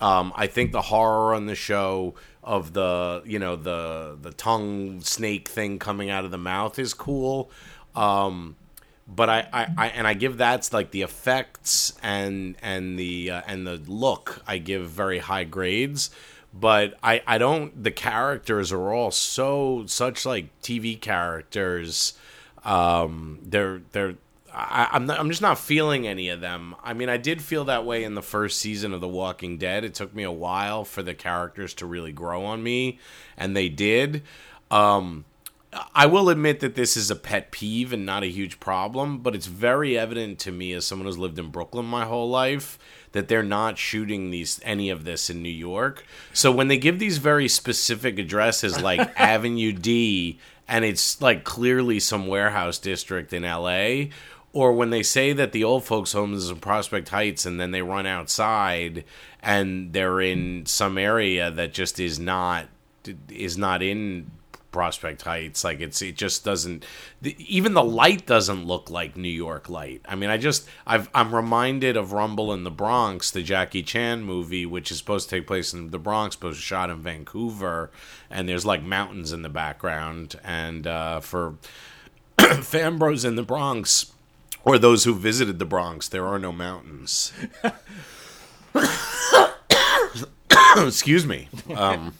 Um, 0.00 0.32
I 0.34 0.46
think 0.48 0.72
the 0.72 0.82
horror 0.82 1.34
on 1.34 1.46
the 1.46 1.54
show 1.54 2.14
of 2.42 2.72
the 2.72 3.22
you 3.24 3.38
know 3.38 3.56
the 3.56 4.18
the 4.20 4.32
tongue 4.32 5.00
snake 5.00 5.48
thing 5.48 5.78
coming 5.78 6.10
out 6.10 6.24
of 6.24 6.30
the 6.30 6.38
mouth 6.38 6.78
is 6.78 6.92
cool. 6.94 7.50
Um, 7.94 8.56
but 9.06 9.28
I, 9.28 9.48
I, 9.52 9.66
I 9.76 9.86
and 9.88 10.06
I 10.06 10.14
give 10.14 10.36
that's 10.36 10.72
like 10.72 10.90
the 10.90 11.02
effects 11.02 11.94
and 12.02 12.56
and 12.62 12.98
the 12.98 13.30
uh, 13.30 13.42
and 13.46 13.66
the 13.66 13.76
look 13.86 14.42
I 14.46 14.58
give 14.58 14.88
very 14.88 15.18
high 15.18 15.44
grades 15.44 16.10
but 16.52 16.98
I, 17.02 17.22
I 17.26 17.38
don't 17.38 17.82
the 17.82 17.90
characters 17.90 18.72
are 18.72 18.92
all 18.92 19.10
so 19.10 19.84
such 19.86 20.26
like 20.26 20.48
TV 20.62 21.00
characters 21.00 22.14
um 22.64 23.38
they're 23.42 23.82
they're 23.92 24.14
I, 24.54 24.88
I'm 24.92 25.06
not, 25.06 25.18
I'm 25.18 25.30
just 25.30 25.42
not 25.42 25.58
feeling 25.58 26.06
any 26.06 26.28
of 26.28 26.40
them. 26.40 26.74
I 26.82 26.92
mean, 26.92 27.08
I 27.08 27.16
did 27.16 27.42
feel 27.42 27.64
that 27.64 27.84
way 27.84 28.04
in 28.04 28.14
the 28.14 28.22
first 28.22 28.58
season 28.58 28.92
of 28.92 29.00
The 29.00 29.08
Walking 29.08 29.58
Dead. 29.58 29.84
It 29.84 29.94
took 29.94 30.14
me 30.14 30.22
a 30.22 30.32
while 30.32 30.84
for 30.84 31.02
the 31.02 31.14
characters 31.14 31.74
to 31.74 31.86
really 31.86 32.12
grow 32.12 32.44
on 32.44 32.62
me, 32.62 32.98
and 33.36 33.56
they 33.56 33.68
did. 33.68 34.22
Um, 34.70 35.24
I 35.94 36.04
will 36.04 36.28
admit 36.28 36.60
that 36.60 36.74
this 36.74 36.96
is 36.98 37.10
a 37.10 37.16
pet 37.16 37.50
peeve 37.50 37.94
and 37.94 38.04
not 38.04 38.22
a 38.22 38.30
huge 38.30 38.60
problem, 38.60 39.18
but 39.18 39.34
it's 39.34 39.46
very 39.46 39.96
evident 39.96 40.38
to 40.40 40.52
me 40.52 40.72
as 40.74 40.84
someone 40.84 41.06
who's 41.06 41.16
lived 41.16 41.38
in 41.38 41.48
Brooklyn 41.48 41.86
my 41.86 42.04
whole 42.04 42.28
life 42.28 42.78
that 43.12 43.28
they're 43.28 43.42
not 43.42 43.78
shooting 43.78 44.30
these 44.30 44.60
any 44.64 44.90
of 44.90 45.04
this 45.04 45.30
in 45.30 45.42
New 45.42 45.48
York. 45.48 46.04
So 46.34 46.52
when 46.52 46.68
they 46.68 46.76
give 46.76 46.98
these 46.98 47.18
very 47.18 47.48
specific 47.48 48.18
addresses 48.18 48.80
like 48.80 49.00
Avenue 49.18 49.72
D 49.72 50.38
and 50.68 50.84
it's 50.84 51.20
like 51.20 51.44
clearly 51.44 52.00
some 52.00 52.26
warehouse 52.26 52.78
district 52.78 53.32
in 53.32 53.42
LA 53.42 54.10
or 54.52 54.72
when 54.72 54.90
they 54.90 55.02
say 55.02 55.32
that 55.32 55.52
the 55.52 55.64
old 55.64 55.84
folks 55.84 56.12
home 56.12 56.34
is 56.34 56.50
in 56.50 56.56
Prospect 56.56 57.08
Heights 57.08 57.46
and 57.46 57.58
then 57.58 57.70
they 57.70 57.82
run 57.82 58.06
outside 58.06 59.04
and 59.40 59.92
they're 59.92 60.20
in 60.20 60.66
some 60.66 60.98
area 60.98 61.50
that 61.50 61.72
just 61.72 61.98
is 61.98 62.18
not 62.18 62.66
is 63.30 63.56
not 63.58 63.82
in 63.82 64.30
Prospect 64.72 65.22
Heights. 65.22 65.64
Like 65.64 65.80
it's 65.80 66.02
it 66.02 66.16
just 66.16 66.44
doesn't 66.44 66.84
even 67.22 67.74
the 67.74 67.84
light 67.84 68.26
doesn't 68.26 68.66
look 68.66 68.90
like 68.90 69.16
New 69.16 69.28
York 69.28 69.68
light. 69.68 70.02
I 70.06 70.16
mean, 70.16 70.30
I 70.30 70.38
just 70.38 70.68
I've 70.86 71.08
I'm 71.14 71.34
reminded 71.34 71.96
of 71.96 72.12
Rumble 72.12 72.52
in 72.52 72.64
the 72.64 72.70
Bronx, 72.70 73.30
the 73.30 73.42
Jackie 73.42 73.82
Chan 73.82 74.22
movie, 74.22 74.66
which 74.66 74.90
is 74.90 74.98
supposed 74.98 75.28
to 75.28 75.36
take 75.36 75.46
place 75.46 75.72
in 75.72 75.90
the 75.90 75.98
Bronx, 75.98 76.36
but 76.36 76.48
was 76.48 76.56
shot 76.56 76.90
in 76.90 76.98
Vancouver, 76.98 77.90
and 78.30 78.48
there's 78.48 78.66
like 78.66 78.82
mountains 78.82 79.32
in 79.32 79.42
the 79.42 79.48
background. 79.48 80.38
And 80.42 80.86
uh, 80.86 81.20
for 81.20 81.56
Fanbros 82.38 83.24
in 83.24 83.36
the 83.36 83.42
Bronx, 83.42 84.12
or 84.64 84.78
those 84.78 85.04
who 85.04 85.14
visited 85.14 85.58
the 85.58 85.64
Bronx, 85.64 86.08
there 86.08 86.26
are 86.26 86.38
no 86.38 86.52
mountains. 86.52 87.32
Excuse 90.76 91.26
me. 91.26 91.48
Um, 91.74 92.14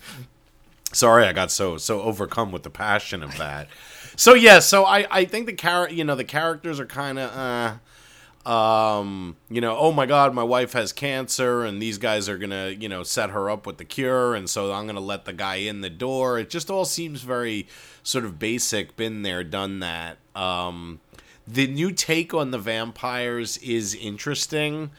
sorry 0.93 1.25
i 1.25 1.33
got 1.33 1.51
so 1.51 1.77
so 1.79 2.03
overcome 2.03 2.53
with 2.53 2.63
the 2.63 2.71
passion 2.71 3.23
of 3.23 3.37
that 3.39 3.69
so 4.17 4.35
yeah 4.35 4.59
so 4.59 4.85
i 4.85 5.07
i 5.11 5.25
think 5.25 5.47
the 5.47 5.53
char 5.53 5.89
you 5.89 6.05
know 6.05 6.15
the 6.15 6.25
characters 6.25 6.79
are 6.79 6.87
kind 6.87 7.19
of 7.19 7.31
uh 8.47 8.49
um 8.49 9.37
you 9.49 9.61
know 9.61 9.77
oh 9.79 9.93
my 9.93 10.05
god 10.05 10.35
my 10.35 10.43
wife 10.43 10.73
has 10.73 10.93
cancer 10.93 11.65
and 11.65 11.81
these 11.81 11.97
guys 11.97 12.29
are 12.29 12.37
gonna 12.37 12.69
you 12.71 12.89
know 12.89 13.03
set 13.03 13.31
her 13.31 13.49
up 13.49 13.67
with 13.67 13.79
the 13.79 13.85
cure 13.85 14.35
and 14.35 14.51
so 14.51 14.73
i'm 14.73 14.87
gonna 14.87 15.01
let 15.01 15.25
the 15.25 15.33
guy 15.33 15.57
in 15.57 15.81
the 15.81 15.91
door 15.91 16.39
it 16.39 16.51
just 16.51 16.71
all 16.71 16.85
seems 16.85 17.23
very 17.23 17.67
sort 18.03 18.25
of 18.25 18.39
basic 18.39 18.97
been 18.97 19.23
there 19.23 19.45
done 19.45 19.79
that 19.79 20.19
um 20.35 21.01
the 21.47 21.67
new 21.67 21.91
take 21.93 22.33
on 22.33 22.51
the 22.51 22.59
vampires 22.59 23.59
is 23.59 23.95
interesting 23.95 24.91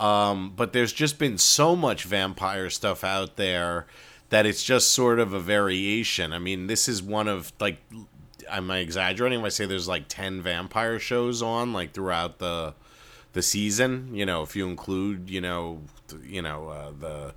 um 0.00 0.52
but 0.56 0.72
there's 0.72 0.92
just 0.92 1.18
been 1.18 1.38
so 1.38 1.76
much 1.76 2.04
vampire 2.04 2.68
stuff 2.68 3.04
out 3.04 3.36
there 3.36 3.86
that 4.34 4.46
it's 4.46 4.64
just 4.64 4.92
sort 4.92 5.20
of 5.20 5.32
a 5.32 5.38
variation. 5.38 6.32
I 6.32 6.40
mean, 6.40 6.66
this 6.66 6.88
is 6.88 7.00
one 7.00 7.28
of 7.28 7.52
like 7.60 7.78
am 8.50 8.68
I 8.68 8.78
exaggerating 8.78 9.38
if 9.38 9.44
I 9.44 9.48
say 9.48 9.64
there's 9.64 9.86
like 9.86 10.06
10 10.08 10.42
vampire 10.42 10.98
shows 10.98 11.40
on 11.40 11.72
like 11.72 11.92
throughout 11.92 12.38
the 12.38 12.74
the 13.32 13.42
season, 13.42 14.10
you 14.12 14.26
know, 14.26 14.42
if 14.42 14.54
you 14.56 14.66
include, 14.68 15.30
you 15.30 15.40
know, 15.40 15.82
you 16.24 16.42
know, 16.42 16.68
uh, 16.68 16.92
the 16.98 17.34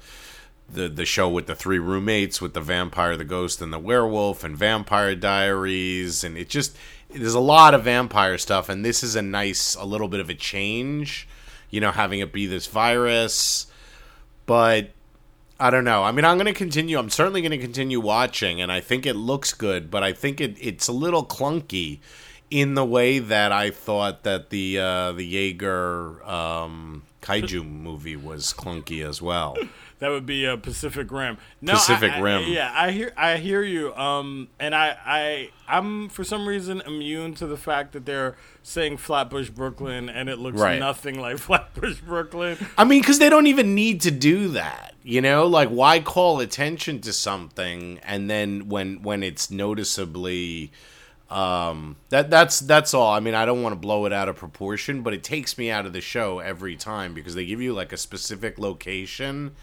the 0.70 0.90
the 0.90 1.06
show 1.06 1.30
with 1.30 1.48
the 1.48 1.56
three 1.56 1.80
roommates 1.80 2.42
with 2.42 2.54
the 2.54 2.62
vampire, 2.62 3.16
the 3.16 3.24
ghost 3.24 3.62
and 3.62 3.72
the 3.72 3.80
werewolf 3.80 4.44
and 4.44 4.58
vampire 4.58 5.16
diaries 5.16 6.24
and 6.24 6.38
it 6.38 6.50
just 6.50 6.76
there's 7.10 7.34
a 7.34 7.40
lot 7.40 7.74
of 7.74 7.84
vampire 7.84 8.38
stuff 8.38 8.70
and 8.70 8.84
this 8.84 9.04
is 9.04 9.16
a 9.16 9.22
nice 9.22 9.76
a 9.76 9.86
little 9.86 10.08
bit 10.08 10.20
of 10.20 10.30
a 10.30 10.34
change, 10.34 11.28
you 11.70 11.80
know, 11.80 11.92
having 11.92 12.20
it 12.20 12.34
be 12.34 12.46
this 12.46 12.68
virus, 12.68 13.68
but 14.46 14.92
I 15.60 15.70
don't 15.70 15.86
know. 15.86 16.04
I 16.04 16.12
mean, 16.12 16.24
I'm 16.24 16.38
going 16.38 16.46
to 16.46 16.54
continue. 16.54 17.00
I'm 17.00 17.10
certainly 17.10 17.42
going 17.42 17.52
to 17.52 17.58
continue 17.58 18.00
watching, 18.00 18.62
and 18.62 18.72
I 18.72 18.80
think 18.80 19.08
it 19.08 19.16
looks 19.16 19.54
good, 19.54 19.90
but 19.90 20.04
I 20.04 20.14
think 20.14 20.40
it, 20.40 20.56
it's 20.62 20.88
a 20.88 20.92
little 20.92 21.26
clunky 21.26 22.00
in 22.52 22.76
the 22.76 22.86
way 22.86 23.20
that 23.20 23.52
I 23.52 23.72
thought 23.72 24.24
that 24.24 24.52
the 24.52 24.80
uh, 24.80 25.12
the 25.14 25.26
Jaeger 25.26 26.24
um, 26.30 27.04
kaiju 27.22 27.68
movie 27.68 28.16
was 28.16 28.54
clunky 28.54 29.04
as 29.04 29.22
well. 29.22 29.58
That 30.00 30.10
would 30.10 30.28
be 30.28 30.46
a 30.46 30.58
Pacific 30.58 31.12
Rim. 31.12 31.38
No, 31.60 31.74
Pacific 31.74 32.12
I, 32.12 32.18
I, 32.18 32.20
Rim. 32.20 32.44
yeah, 32.52 32.72
I 32.76 32.92
hear 32.92 33.12
I 33.18 33.38
hear 33.38 33.64
you. 33.64 33.96
Um, 33.96 34.48
and 34.60 34.76
I 34.76 34.96
I 35.06 35.50
I'm 35.68 36.08
for 36.10 36.24
some 36.24 36.48
reason 36.48 36.82
immune 36.86 37.34
to 37.36 37.48
the 37.48 37.58
fact 37.58 37.94
that 37.94 38.06
they're 38.06 38.36
saying 38.62 38.98
Flatbush 38.98 39.50
Brooklyn 39.50 40.08
and 40.10 40.30
it 40.30 40.38
looks 40.38 40.60
Right. 40.60 40.80
nothing 40.80 41.20
like 41.20 41.38
Flatbush 41.40 42.00
Brooklyn. 42.02 42.58
I 42.78 42.84
mean, 42.84 43.02
because 43.02 43.18
they 43.18 43.30
don't 43.30 43.48
even 43.48 43.74
need 43.74 44.02
to 44.02 44.12
do 44.12 44.50
that. 44.50 44.94
You 45.04 45.22
know, 45.22 45.48
like 45.48 45.70
why 45.70 46.00
call 46.00 46.42
attention 46.42 47.00
to 47.02 47.12
something 47.14 48.00
and 48.04 48.30
then 48.30 48.70
when 48.70 49.02
when 49.02 49.24
it's 49.24 49.50
noticeably 49.50 50.72
um 51.30 51.98
that 52.10 52.30
that's 52.30 52.62
that's 52.62 52.94
all 52.94 53.12
i 53.12 53.20
mean 53.20 53.36
i 53.36 53.46
don't 53.46 53.62
want 53.62 53.74
to 53.74 53.78
blow 53.80 54.06
it 54.06 54.14
out 54.14 54.30
of 54.30 54.38
proportion 54.38 55.02
but 55.02 55.14
it 55.14 55.26
takes 55.26 55.58
me 55.58 55.70
out 55.70 55.86
of 55.86 55.92
the 55.92 56.00
show 56.00 56.40
every 56.40 56.78
time 56.78 57.14
because 57.14 57.36
they 57.36 57.46
give 57.46 57.60
you 57.62 57.74
like 57.74 57.92
a 57.92 57.98
specific 57.98 58.58
location 58.58 59.54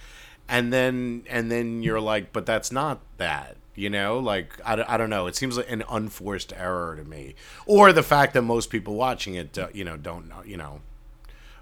and 0.49 0.73
then 0.73 1.25
and 1.29 1.51
then 1.51 1.83
you're 1.83 2.01
like 2.01 2.33
but 2.33 2.47
that's 2.47 2.71
not 2.73 3.01
that 3.19 3.57
you 3.77 3.91
know? 3.91 4.21
Like 4.21 4.61
I, 4.65 4.85
I 4.87 4.97
don't 4.97 5.11
know. 5.11 5.27
It 5.27 5.35
seems 5.35 5.57
like 5.57 5.69
an 5.71 5.83
unforced 5.89 6.53
error 6.57 6.95
to 6.97 7.03
me. 7.03 7.35
Or 7.67 7.93
the 7.93 8.05
fact 8.05 8.35
that 8.35 8.43
most 8.43 8.71
people 8.71 8.95
watching 8.95 9.35
it 9.35 9.59
uh, 9.59 9.69
you 9.73 9.85
know 9.85 9.97
don't 9.97 10.29
know 10.29 10.43
you 10.45 10.57
know 10.57 10.81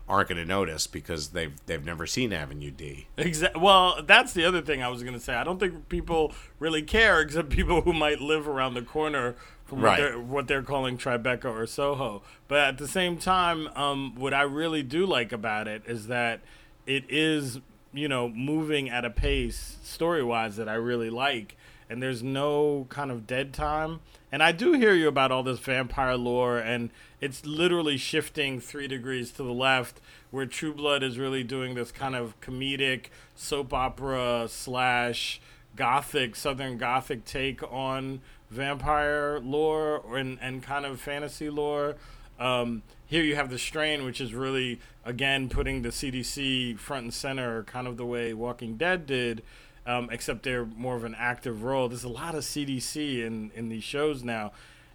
aren't 0.09 0.29
going 0.29 0.39
to 0.39 0.45
notice 0.45 0.87
because 0.87 1.29
they've 1.29 1.55
they've 1.67 1.85
never 1.85 2.07
seen 2.07 2.33
avenue 2.33 2.71
d. 2.71 3.07
Exa- 3.17 3.57
well, 3.57 4.03
that's 4.05 4.33
the 4.33 4.45
other 4.45 4.61
thing 4.61 4.83
I 4.83 4.89
was 4.89 5.03
going 5.03 5.15
to 5.15 5.21
say. 5.21 5.35
I 5.35 5.45
don't 5.45 5.59
think 5.59 5.89
people 5.89 6.33
really 6.59 6.83
care, 6.83 7.21
except 7.21 7.49
people 7.49 7.83
who 7.83 7.93
might 7.93 8.21
live 8.21 8.47
around 8.47 8.75
the 8.75 8.83
corner 8.83 9.37
from 9.65 9.81
what, 9.81 9.97
they're, 9.97 10.19
what 10.19 10.49
they're 10.49 10.62
calling 10.62 10.99
Tribeca 10.99 11.47
or 11.47 11.67
Soho. 11.67 12.23
But 12.47 12.59
at 12.59 12.79
the 12.79 12.89
same 12.89 13.17
time, 13.17 13.69
um, 13.69 14.15
what 14.17 14.35
I 14.35 14.43
really 14.43 14.83
do 14.83 15.07
like 15.07 15.33
about 15.33 15.67
it 15.67 15.83
is 15.87 16.09
that 16.09 16.41
it 16.87 17.05
is, 17.09 17.61
you 17.92 18.08
know, 18.08 18.28
moving 18.28 18.88
at 18.88 19.04
a 19.04 19.11
pace 19.11 19.76
story 19.82 20.22
wise 20.22 20.56
that 20.56 20.68
I 20.68 20.75
really 20.75 21.11
like. 21.11 21.56
And 21.88 22.02
there's 22.02 22.22
no 22.22 22.87
kind 22.88 23.11
of 23.11 23.26
dead 23.26 23.52
time. 23.52 24.00
And 24.30 24.42
I 24.42 24.50
do 24.52 24.72
hear 24.72 24.94
you 24.94 25.08
about 25.08 25.30
all 25.30 25.42
this 25.42 25.58
vampire 25.58 26.16
lore, 26.16 26.56
and 26.56 26.88
it's 27.20 27.44
literally 27.44 27.99
shifting 27.99 28.61
three 28.61 28.88
degrees 28.88 29.30
to 29.32 29.42
the 29.42 29.52
left, 29.52 30.00
where 30.30 30.46
True 30.46 30.72
Blood 30.72 31.02
is 31.02 31.18
really 31.18 31.44
doing 31.44 31.75
this 31.75 31.92
kind 31.92 32.16
of 32.16 32.40
comedic 32.40 33.06
soap 33.34 33.75
opera 33.75 34.46
slash 34.49 35.38
gothic, 35.76 36.34
southern 36.34 36.78
gothic 36.78 37.26
take 37.26 37.62
on 37.70 38.22
vampire 38.49 39.38
lore 39.40 40.16
and, 40.16 40.38
and 40.40 40.62
kind 40.62 40.87
of 40.87 40.99
fantasy 40.99 41.50
lore. 41.50 41.96
Um, 42.38 42.82
here 43.12 43.23
you 43.23 43.37
have 43.37 43.50
the 43.50 43.59
strain, 43.59 44.04
which 44.04 44.21
is 44.21 44.33
really 44.35 44.81
again 45.04 45.49
putting 45.49 45.83
the 45.83 45.90
CDC 45.90 46.78
front 46.78 47.04
and 47.04 47.14
center, 47.14 47.62
kind 47.64 47.87
of 47.87 47.97
the 47.97 48.07
way 48.07 48.33
Walking 48.35 48.76
Dead 48.76 49.07
did, 49.07 49.42
um, 49.87 50.09
except 50.11 50.42
they're 50.45 50.64
more 50.64 50.97
of 50.97 51.04
an 51.04 51.14
active 51.19 51.62
role. 51.62 51.88
There's 51.88 52.04
a 52.04 52.09
lot 52.09 52.35
of 52.35 52.42
CDC 52.42 53.25
in 53.25 53.50
in 53.54 53.69
these 53.69 53.85
shows 53.85 54.23
now, 54.25 54.52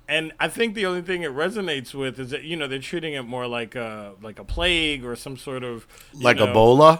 and 0.09 0.31
I 0.39 0.47
think 0.47 0.74
the 0.74 0.86
only 0.86 1.01
thing 1.03 1.21
it 1.24 1.31
resonates 1.31 1.93
with 1.93 2.19
is 2.19 2.31
that 2.31 2.43
you 2.43 2.55
know 2.55 2.67
they're 2.67 2.79
treating 2.79 3.13
it 3.13 3.24
more 3.24 3.45
like 3.45 3.75
a 3.75 4.13
like 4.21 4.39
a 4.39 4.43
plague 4.43 5.05
or 5.05 5.15
some 5.15 5.38
sort 5.38 5.63
of 5.63 5.86
like 6.13 6.38
know- 6.38 6.47
ebola 6.47 7.00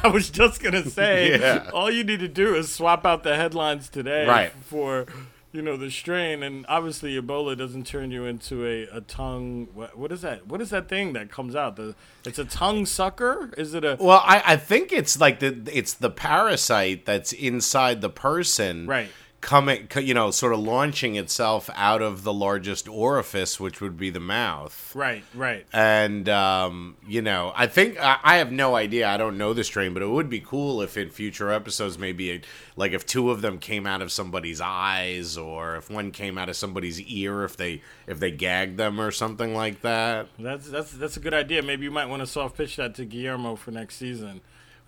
I 0.04 0.08
was 0.08 0.28
just 0.30 0.62
gonna 0.62 0.84
say, 0.90 1.40
Yeah. 1.40 1.70
all 1.72 1.90
you 1.90 2.04
need 2.04 2.20
to 2.20 2.28
do 2.28 2.54
is 2.54 2.70
swap 2.70 3.06
out 3.06 3.22
the 3.22 3.36
headlines 3.36 3.88
today 3.88 4.26
Right. 4.26 4.52
for, 4.52 5.06
you 5.50 5.62
know, 5.62 5.76
the 5.76 5.90
strain, 5.90 6.42
and 6.42 6.66
obviously 6.68 7.18
Ebola 7.20 7.56
doesn't 7.56 7.86
turn 7.86 8.10
you 8.10 8.26
into 8.26 8.66
a, 8.66 8.82
a 8.98 9.00
tongue. 9.00 9.68
What, 9.72 9.96
what 9.96 10.12
is 10.12 10.20
that? 10.20 10.46
What 10.46 10.60
is 10.60 10.70
that 10.70 10.88
thing 10.88 11.14
that 11.14 11.30
comes 11.30 11.56
out? 11.56 11.76
The 11.76 11.94
it's 12.26 12.38
a 12.38 12.44
tongue 12.44 12.84
sucker. 12.84 13.50
Is 13.56 13.72
it 13.72 13.84
a 13.84 13.96
Well, 13.98 14.22
I, 14.24 14.42
I 14.44 14.56
think 14.56 14.92
it's 14.92 15.18
like 15.18 15.40
the 15.40 15.62
it's 15.72 15.94
the 15.94 16.10
parasite 16.10 17.06
that's 17.06 17.32
inside 17.32 18.00
the 18.02 18.10
person, 18.10 18.86
Right. 18.86 19.08
Coming, 19.40 19.86
you 19.96 20.14
know, 20.14 20.32
sort 20.32 20.52
of 20.52 20.58
launching 20.58 21.14
itself 21.14 21.70
out 21.76 22.02
of 22.02 22.24
the 22.24 22.32
largest 22.32 22.88
orifice, 22.88 23.60
which 23.60 23.80
would 23.80 23.96
be 23.96 24.10
the 24.10 24.18
mouth. 24.20 24.92
right? 24.96 25.22
Right. 25.32 25.64
And 25.72 26.28
um, 26.28 26.96
you 27.06 27.22
know, 27.22 27.52
I 27.54 27.68
think 27.68 28.02
I, 28.02 28.18
I 28.22 28.36
have 28.38 28.50
no 28.50 28.74
idea. 28.74 29.08
I 29.08 29.16
don't 29.16 29.38
know 29.38 29.54
the 29.54 29.62
strain, 29.62 29.94
but 29.94 30.02
it 30.02 30.08
would 30.08 30.28
be 30.28 30.40
cool 30.40 30.82
if 30.82 30.96
in 30.96 31.08
future 31.10 31.52
episodes, 31.52 31.98
maybe 31.98 32.30
it, 32.30 32.46
like 32.74 32.90
if 32.90 33.06
two 33.06 33.30
of 33.30 33.40
them 33.40 33.58
came 33.58 33.86
out 33.86 34.02
of 34.02 34.10
somebody's 34.10 34.60
eyes, 34.60 35.38
or 35.38 35.76
if 35.76 35.88
one 35.88 36.10
came 36.10 36.36
out 36.36 36.48
of 36.48 36.56
somebody's 36.56 37.00
ear, 37.00 37.44
if 37.44 37.56
they 37.56 37.80
if 38.08 38.18
they 38.18 38.32
gagged 38.32 38.76
them 38.76 39.00
or 39.00 39.12
something 39.12 39.54
like 39.54 39.82
that. 39.82 40.26
That's 40.36 40.68
that's 40.68 40.90
that's 40.90 41.16
a 41.16 41.20
good 41.20 41.34
idea. 41.34 41.62
Maybe 41.62 41.84
you 41.84 41.92
might 41.92 42.06
want 42.06 42.20
to 42.20 42.26
soft 42.26 42.56
pitch 42.56 42.74
that 42.76 42.96
to 42.96 43.04
Guillermo 43.04 43.54
for 43.54 43.70
next 43.70 43.96
season. 43.96 44.40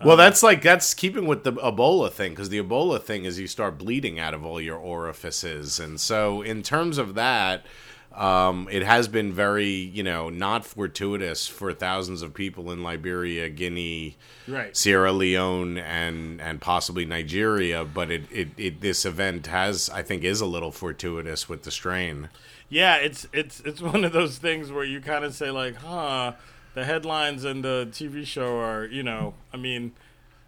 Well, 0.03 0.17
that's 0.17 0.43
like 0.43 0.61
that's 0.61 0.93
keeping 0.93 1.27
with 1.27 1.43
the 1.43 1.53
Ebola 1.53 2.11
thing 2.11 2.31
because 2.31 2.49
the 2.49 2.61
Ebola 2.61 3.01
thing 3.01 3.25
is 3.25 3.39
you 3.39 3.47
start 3.47 3.77
bleeding 3.77 4.19
out 4.19 4.33
of 4.33 4.45
all 4.45 4.59
your 4.61 4.77
orifices, 4.77 5.79
and 5.79 5.99
so 5.99 6.41
in 6.41 6.63
terms 6.63 6.97
of 6.97 7.15
that, 7.15 7.65
um, 8.13 8.67
it 8.71 8.83
has 8.83 9.07
been 9.07 9.31
very 9.31 9.69
you 9.69 10.03
know 10.03 10.29
not 10.29 10.65
fortuitous 10.65 11.47
for 11.47 11.73
thousands 11.73 12.21
of 12.21 12.33
people 12.33 12.71
in 12.71 12.83
Liberia, 12.83 13.47
Guinea, 13.49 14.17
Right. 14.47 14.75
Sierra 14.75 15.11
Leone, 15.11 15.77
and 15.77 16.41
and 16.41 16.59
possibly 16.59 17.05
Nigeria. 17.05 17.85
But 17.85 18.11
it, 18.11 18.23
it, 18.31 18.47
it 18.57 18.81
this 18.81 19.05
event 19.05 19.47
has 19.47 19.89
I 19.89 20.01
think 20.03 20.23
is 20.23 20.41
a 20.41 20.45
little 20.45 20.71
fortuitous 20.71 21.47
with 21.47 21.63
the 21.63 21.71
strain. 21.71 22.29
Yeah, 22.69 22.95
it's 22.97 23.27
it's 23.33 23.59
it's 23.61 23.81
one 23.93 24.03
of 24.03 24.13
those 24.13 24.37
things 24.37 24.71
where 24.71 24.83
you 24.83 24.99
kind 24.99 25.23
of 25.23 25.33
say 25.35 25.51
like, 25.51 25.75
huh, 25.75 26.33
the 26.73 26.85
headlines 26.85 27.43
and 27.43 27.63
the 27.63 27.87
TV 27.91 28.25
show 28.25 28.57
are, 28.59 28.85
you 28.85 29.03
know, 29.03 29.33
I 29.53 29.57
mean, 29.57 29.91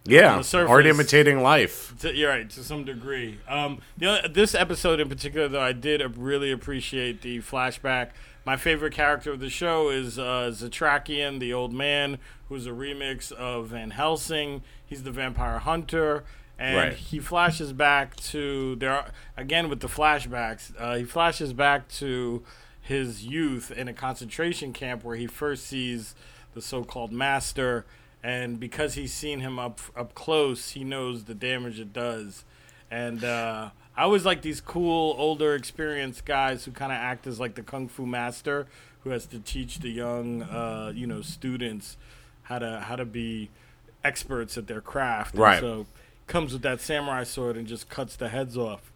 Yeah, 0.06 0.40
surface- 0.42 0.70
art 0.70 0.86
imitating 0.86 1.42
life. 1.42 1.94
to, 2.00 2.14
you're 2.14 2.30
right 2.30 2.48
to 2.50 2.62
some 2.64 2.84
degree. 2.84 3.38
Um, 3.48 3.80
the 3.96 4.06
other, 4.06 4.28
this 4.28 4.54
episode 4.54 5.00
in 5.00 5.08
particular, 5.08 5.48
though, 5.48 5.60
I 5.62 5.72
did 5.72 6.16
really 6.18 6.50
appreciate 6.52 7.22
the 7.22 7.38
flashback. 7.40 8.10
My 8.46 8.56
favorite 8.56 8.92
character 8.92 9.30
of 9.32 9.40
the 9.40 9.48
show 9.48 9.88
is 9.88 10.18
uh, 10.18 10.52
Setrakian, 10.54 11.40
the 11.40 11.52
old 11.54 11.72
man, 11.72 12.18
who's 12.50 12.66
a 12.66 12.70
remix 12.72 13.32
of 13.32 13.68
Van 13.68 13.90
Helsing. 13.92 14.62
He's 14.84 15.02
the 15.04 15.10
vampire 15.10 15.58
hunter, 15.60 16.24
and 16.58 16.76
Right. 16.76 16.92
he 16.92 17.18
flashes 17.20 17.72
back 17.72 18.14
to 18.16 18.76
there 18.76 18.92
are, 18.92 19.06
again 19.38 19.70
with 19.70 19.80
the 19.80 19.88
flashbacks. 19.88 20.72
Uh, 20.78 20.96
he 20.96 21.04
flashes 21.04 21.54
back 21.54 21.88
to 21.88 22.42
his 22.86 23.24
youth 23.24 23.70
in 23.70 23.88
a 23.88 23.94
concentration 23.94 24.72
camp 24.74 25.02
where 25.02 25.16
he 25.16 25.26
first 25.26 25.66
sees 25.66 26.14
the 26.52 26.60
so-called 26.60 27.10
master, 27.10 27.86
and 28.22 28.60
because 28.60 28.94
he's 28.94 29.12
seen 29.12 29.40
him 29.40 29.58
up 29.58 29.80
up 29.96 30.14
close, 30.14 30.70
he 30.72 30.84
knows 30.84 31.24
the 31.24 31.34
damage 31.34 31.80
it 31.80 31.92
does. 31.92 32.44
And 32.90 33.24
uh, 33.24 33.70
I 33.96 34.02
always 34.02 34.24
like 34.26 34.42
these 34.42 34.60
cool, 34.60 35.14
older, 35.18 35.54
experienced 35.54 36.24
guys 36.26 36.64
who 36.64 36.70
kind 36.72 36.92
of 36.92 36.98
act 36.98 37.26
as 37.26 37.40
like 37.40 37.54
the 37.54 37.62
kung 37.62 37.88
fu 37.88 38.04
master 38.06 38.66
who 39.02 39.10
has 39.10 39.26
to 39.26 39.38
teach 39.38 39.78
the 39.80 39.90
young, 39.90 40.42
uh, 40.42 40.92
you 40.94 41.06
know, 41.06 41.22
students 41.22 41.96
how 42.42 42.58
to 42.58 42.80
how 42.80 42.96
to 42.96 43.04
be 43.06 43.48
experts 44.04 44.56
at 44.58 44.66
their 44.66 44.80
craft. 44.82 45.34
And 45.34 45.42
Right. 45.42 45.60
so 45.60 45.86
comes 46.26 46.52
with 46.52 46.62
that 46.62 46.80
samurai 46.80 47.24
sword 47.24 47.56
and 47.56 47.66
just 47.66 47.88
cuts 47.88 48.16
the 48.16 48.28
heads 48.28 48.56
off. 48.56 48.92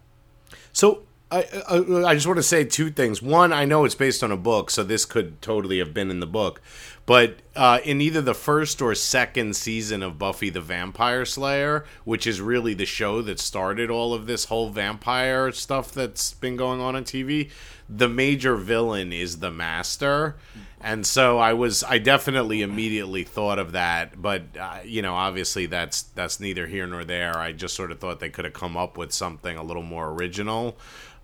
So 0.71 1.03
I, 1.31 1.45
I 1.67 2.03
I 2.05 2.13
just 2.15 2.25
want 2.25 2.37
to 2.37 2.43
say 2.43 2.63
two 2.63 2.89
things. 2.89 3.21
One, 3.21 3.53
I 3.53 3.65
know 3.65 3.85
it's 3.85 3.95
based 3.95 4.23
on 4.23 4.31
a 4.31 4.37
book, 4.37 4.71
so 4.71 4.83
this 4.83 5.05
could 5.05 5.41
totally 5.41 5.77
have 5.77 5.93
been 5.93 6.09
in 6.09 6.19
the 6.19 6.27
book. 6.27 6.61
But 7.05 7.37
uh, 7.55 7.79
in 7.83 8.01
either 8.01 8.21
the 8.21 8.35
first 8.35 8.83
or 8.83 8.93
second 8.93 9.55
season 9.55 10.03
of 10.03 10.19
Buffy 10.19 10.51
the 10.51 10.61
Vampire 10.61 11.25
Slayer, 11.25 11.85
which 12.03 12.27
is 12.27 12.39
really 12.39 12.75
the 12.75 12.85
show 12.85 13.23
that 13.23 13.39
started 13.39 13.89
all 13.89 14.13
of 14.13 14.27
this 14.27 14.45
whole 14.45 14.69
vampire 14.69 15.51
stuff 15.51 15.91
that's 15.91 16.33
been 16.33 16.55
going 16.55 16.79
on 16.79 16.95
on 16.95 17.03
TV, 17.03 17.49
the 17.89 18.07
major 18.07 18.55
villain 18.55 19.11
is 19.11 19.39
the 19.39 19.49
Master. 19.49 20.35
And 20.81 21.05
so 21.05 21.39
I 21.39 21.53
was, 21.53 21.83
I 21.83 21.97
definitely 21.97 22.61
immediately 22.61 23.23
thought 23.23 23.57
of 23.57 23.71
that, 23.71 24.21
but 24.21 24.43
uh, 24.59 24.77
you 24.85 25.01
know, 25.01 25.15
obviously 25.15 25.65
that's 25.65 26.03
that's 26.03 26.39
neither 26.39 26.67
here 26.67 26.85
nor 26.85 27.03
there. 27.03 27.37
I 27.37 27.51
just 27.51 27.75
sort 27.75 27.91
of 27.91 27.99
thought 27.99 28.19
they 28.19 28.29
could 28.29 28.45
have 28.45 28.53
come 28.53 28.77
up 28.77 28.97
with 28.97 29.11
something 29.11 29.57
a 29.57 29.63
little 29.63 29.83
more 29.83 30.11
original. 30.11 30.77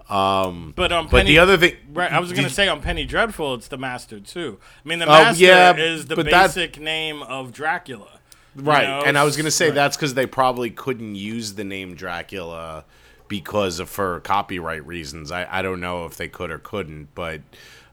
Um, 0.09 0.74
But 0.75 0.91
um, 0.91 1.07
but 1.09 1.25
the 1.25 1.39
other 1.39 1.57
thing, 1.57 1.75
right? 1.91 2.12
I 2.12 2.19
was 2.19 2.31
gonna 2.31 2.50
say 2.50 2.67
on 2.67 2.81
Penny 2.81 3.05
Dreadful, 3.05 3.55
it's 3.55 3.67
the 3.67 3.77
Master 3.77 4.19
too. 4.19 4.59
I 4.83 4.88
mean, 4.88 5.00
the 5.00 5.05
Oh, 5.05 5.09
Master 5.09 5.43
yeah, 5.43 5.75
is 5.75 6.05
the 6.05 6.15
but 6.15 6.25
that- 6.29 6.47
basic 6.53 6.79
name 6.79 7.24
of 7.24 7.51
Dracula, 7.51 8.19
you 8.55 8.62
right? 8.63 8.88
know? 8.88 9.01
and 9.03 9.17
I 9.17 9.24
was 9.24 9.35
gonna 9.35 9.50
say 9.50 9.67
Right. 9.67 9.75
that's 9.75 9.97
because 9.97 10.13
they 10.13 10.27
probably 10.27 10.69
couldn't 10.69 11.15
use 11.15 11.53
the 11.55 11.63
name 11.63 11.95
Dracula 11.95 12.85
because 13.27 13.79
of 13.79 13.89
for 13.89 14.19
copyright 14.19 14.85
reasons. 14.85 15.31
I, 15.31 15.47
I 15.50 15.62
don't 15.63 15.79
know 15.81 16.05
if 16.05 16.15
they 16.17 16.27
could 16.27 16.51
or 16.51 16.59
couldn't, 16.59 17.15
but 17.15 17.41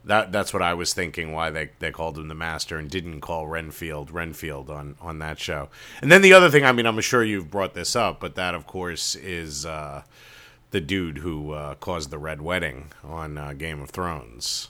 that 0.04 0.32
that's 0.32 0.52
what 0.52 0.60
I 0.62 0.74
was 0.74 0.92
thinking. 0.92 1.32
Why 1.32 1.48
they, 1.48 1.70
they 1.78 1.90
called 1.92 2.18
him 2.18 2.28
the 2.28 2.34
Master 2.34 2.76
and 2.76 2.90
didn't 2.90 3.22
call 3.22 3.46
Renfield 3.46 4.10
Renfield 4.10 4.68
on 4.68 4.96
on 5.00 5.18
that 5.20 5.38
show. 5.38 5.70
And 6.02 6.12
then 6.12 6.20
the 6.20 6.34
other 6.34 6.50
thing, 6.50 6.66
I 6.66 6.72
mean, 6.72 6.84
I'm 6.84 7.00
sure 7.00 7.24
you've 7.24 7.50
brought 7.50 7.72
this 7.72 7.96
up, 7.96 8.20
but 8.20 8.34
that 8.34 8.54
of 8.54 8.66
course 8.66 9.14
is. 9.14 9.64
Uh, 9.64 10.02
the 10.72 10.80
dude 10.80 11.18
who 11.18 11.52
uh, 11.52 11.74
caused 11.76 12.10
the 12.10 12.18
red 12.18 12.42
wedding 12.42 12.90
on 13.04 13.38
uh, 13.38 13.52
Game 13.52 13.80
of 13.80 13.90
Thrones. 13.90 14.68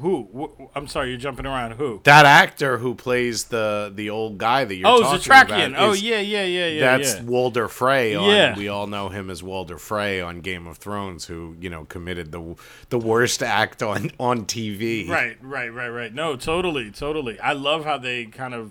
Who? 0.00 0.28
Wh- 0.32 0.76
I'm 0.76 0.86
sorry, 0.86 1.08
you're 1.08 1.18
jumping 1.18 1.44
around. 1.44 1.72
Who? 1.72 2.00
That 2.04 2.24
actor 2.24 2.78
who 2.78 2.94
plays 2.94 3.44
the 3.44 3.90
the 3.92 4.10
old 4.10 4.38
guy 4.38 4.64
that 4.64 4.72
you're 4.76 4.86
Oh, 4.88 5.00
talking 5.00 5.18
Setrakian. 5.18 5.70
about 5.70 5.80
Oh, 5.88 5.90
is- 5.92 6.02
yeah, 6.02 6.20
yeah, 6.20 6.44
yeah, 6.44 6.66
yeah. 6.68 6.96
that's 6.98 7.16
yeah. 7.16 7.22
Walder 7.22 7.66
Frey. 7.66 8.14
On, 8.14 8.24
Yeah. 8.30 8.56
we 8.56 8.68
all 8.68 8.86
know 8.86 9.08
him 9.08 9.28
as 9.28 9.42
Walder 9.42 9.76
Frey 9.76 10.20
on 10.20 10.40
Game 10.40 10.68
of 10.68 10.78
Thrones, 10.78 11.24
who 11.24 11.56
you 11.60 11.68
know 11.68 11.84
committed 11.84 12.30
the 12.30 12.54
the 12.90 12.98
worst 12.98 13.42
act 13.42 13.82
on 13.82 14.12
on 14.20 14.44
TV. 14.46 15.08
Right, 15.08 15.36
right, 15.42 15.68
right, 15.74 15.88
right. 15.88 16.14
No, 16.14 16.36
totally, 16.36 16.92
totally. 16.92 17.40
I 17.40 17.52
love 17.54 17.84
how 17.84 17.98
they 17.98 18.26
kind 18.26 18.54
of 18.54 18.70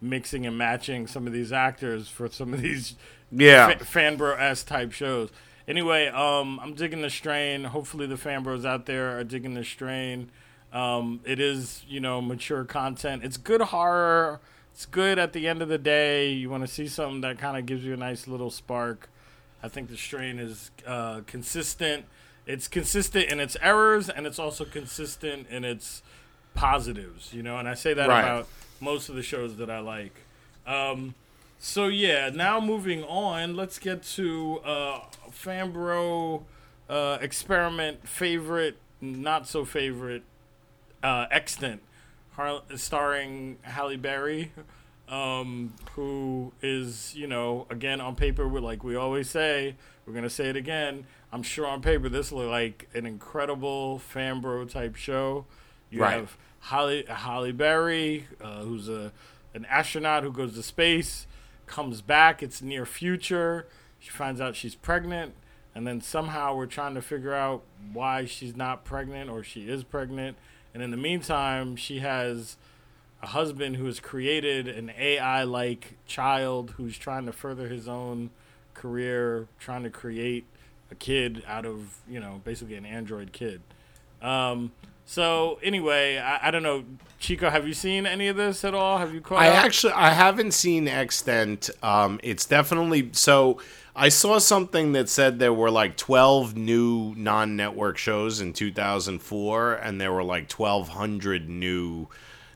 mixing 0.00 0.46
and 0.46 0.56
matching 0.56 1.08
some 1.08 1.26
of 1.26 1.32
these 1.32 1.52
actors 1.52 2.08
for 2.08 2.28
some 2.28 2.54
of 2.54 2.62
these 2.62 2.94
Yeah. 3.32 3.76
fa- 3.78 3.84
fanbro 3.84 4.38
s 4.38 4.62
type 4.62 4.92
shows. 4.92 5.30
Anyway, 5.68 6.06
um, 6.06 6.58
I'm 6.62 6.72
digging 6.72 7.02
the 7.02 7.10
strain. 7.10 7.64
Hopefully, 7.64 8.06
the 8.06 8.16
fan 8.16 8.42
bros 8.42 8.64
out 8.64 8.86
there 8.86 9.18
are 9.18 9.22
digging 9.24 9.52
the 9.54 9.64
strain. 9.64 10.30
Um, 10.72 11.20
it 11.24 11.38
is, 11.38 11.84
you 11.86 12.00
know, 12.00 12.20
mature 12.22 12.64
content. 12.64 13.22
It's 13.22 13.36
good 13.36 13.60
horror. 13.60 14.40
It's 14.72 14.86
good 14.86 15.18
at 15.18 15.34
the 15.34 15.46
end 15.46 15.60
of 15.60 15.68
the 15.68 15.76
day. 15.78 16.30
You 16.32 16.48
want 16.48 16.62
to 16.62 16.72
see 16.72 16.88
something 16.88 17.20
that 17.20 17.38
kind 17.38 17.56
of 17.58 17.66
gives 17.66 17.84
you 17.84 17.92
a 17.92 17.96
nice 17.98 18.26
little 18.26 18.50
spark. 18.50 19.10
I 19.62 19.68
think 19.68 19.90
the 19.90 19.96
strain 19.96 20.38
is 20.38 20.70
uh, 20.86 21.20
consistent. 21.26 22.06
It's 22.46 22.66
consistent 22.66 23.30
in 23.30 23.38
its 23.40 23.56
errors, 23.60 24.08
and 24.08 24.26
it's 24.26 24.38
also 24.38 24.64
consistent 24.64 25.48
in 25.50 25.64
its 25.64 26.02
positives. 26.54 27.34
You 27.34 27.42
know, 27.42 27.58
and 27.58 27.68
I 27.68 27.74
say 27.74 27.92
that 27.92 28.08
Right. 28.08 28.20
about 28.24 28.48
most 28.80 29.10
of 29.10 29.16
the 29.16 29.22
shows 29.22 29.56
that 29.56 29.68
I 29.68 29.80
like. 29.80 30.14
Um, 30.66 31.14
so 31.58 31.88
yeah, 31.88 32.30
now 32.32 32.60
moving 32.60 33.02
on, 33.04 33.56
let's 33.56 33.78
get 33.78 34.02
to 34.14 34.58
uh, 34.64 35.00
Fanbro 35.30 36.42
uh, 36.88 37.18
experiment 37.20 38.06
favorite, 38.08 38.76
not 39.00 39.46
so 39.46 39.64
favorite, 39.64 40.22
uh, 41.02 41.26
extant, 41.30 41.82
Har- 42.32 42.62
starring 42.76 43.58
Halle 43.62 43.96
Berry, 43.96 44.52
um, 45.08 45.72
who 45.92 46.52
is 46.62 47.14
you 47.14 47.26
know 47.26 47.66
again 47.70 48.00
on 48.00 48.14
paper, 48.14 48.46
we're 48.46 48.60
like 48.60 48.84
we 48.84 48.94
always 48.96 49.28
say, 49.28 49.74
we're 50.06 50.12
gonna 50.14 50.30
say 50.30 50.48
it 50.48 50.56
again. 50.56 51.04
I'm 51.32 51.42
sure 51.42 51.66
on 51.66 51.82
paper 51.82 52.08
this 52.08 52.32
look 52.32 52.48
like 52.48 52.88
an 52.94 53.04
incredible 53.04 54.00
Fanbro 54.14 54.68
type 54.70 54.96
show. 54.96 55.44
You 55.90 56.00
Right. 56.02 56.14
have 56.14 56.36
Halle 56.60 57.04
Halle 57.06 57.52
Berry, 57.52 58.26
uh, 58.40 58.62
who's 58.62 58.88
a 58.88 59.12
an 59.54 59.64
astronaut 59.66 60.22
who 60.22 60.32
goes 60.32 60.54
to 60.54 60.62
space, 60.62 61.26
comes 61.68 62.00
back. 62.02 62.42
It's 62.42 62.62
near 62.62 62.86
future. 62.86 63.66
She 63.98 64.10
finds 64.10 64.40
out 64.40 64.56
she's 64.56 64.74
pregnant, 64.74 65.34
and 65.74 65.86
then 65.86 66.00
somehow 66.00 66.54
we're 66.54 66.66
trying 66.66 66.94
to 66.94 67.02
figure 67.02 67.34
out 67.34 67.62
why 67.92 68.24
she's 68.24 68.56
not 68.56 68.84
pregnant 68.84 69.30
or 69.30 69.42
she 69.42 69.68
is 69.68 69.84
pregnant. 69.84 70.36
And 70.72 70.82
in 70.82 70.90
the 70.90 70.96
meantime, 70.96 71.76
she 71.76 71.98
has 72.00 72.56
a 73.22 73.28
husband 73.28 73.76
who 73.76 73.86
has 73.86 73.98
created 73.98 74.68
an 74.68 74.92
AI 74.96 75.42
like 75.42 75.96
child 76.06 76.74
who's 76.76 76.96
trying 76.96 77.26
to 77.26 77.32
further 77.32 77.68
his 77.68 77.88
own 77.88 78.30
career, 78.74 79.48
trying 79.58 79.82
to 79.82 79.90
create 79.90 80.44
a 80.90 80.94
kid 80.94 81.42
out 81.46 81.66
of, 81.66 81.98
you 82.08 82.20
know, 82.20 82.40
basically 82.44 82.76
an 82.76 82.86
android 82.86 83.32
kid. 83.32 83.60
Um, 84.22 84.72
so 85.08 85.58
anyway, 85.62 86.18
I, 86.18 86.48
I 86.48 86.50
don't 86.50 86.62
know, 86.62 86.84
Chico, 87.18 87.48
have 87.48 87.66
you 87.66 87.72
seen 87.72 88.04
any 88.04 88.28
of 88.28 88.36
this 88.36 88.62
at 88.62 88.74
all? 88.74 88.98
Have 88.98 89.14
you 89.14 89.22
caught 89.22 89.38
I 89.38 89.48
up? 89.48 89.64
actually 89.64 89.94
I 89.94 90.10
haven't 90.10 90.52
seen 90.52 90.86
Extant. 90.86 91.70
Um, 91.82 92.20
it's 92.22 92.44
definitely 92.44 93.08
so. 93.12 93.58
I 93.96 94.10
saw 94.10 94.38
something 94.38 94.92
that 94.92 95.08
said 95.08 95.38
there 95.38 95.54
were 95.54 95.70
like 95.70 95.96
12 95.96 96.56
new 96.58 97.14
non-network 97.16 97.96
shows 97.96 98.42
in 98.42 98.52
2004, 98.52 99.72
and 99.72 99.98
there 99.98 100.12
were 100.12 100.22
like 100.22 100.52
1,200 100.52 101.48
new 101.48 102.08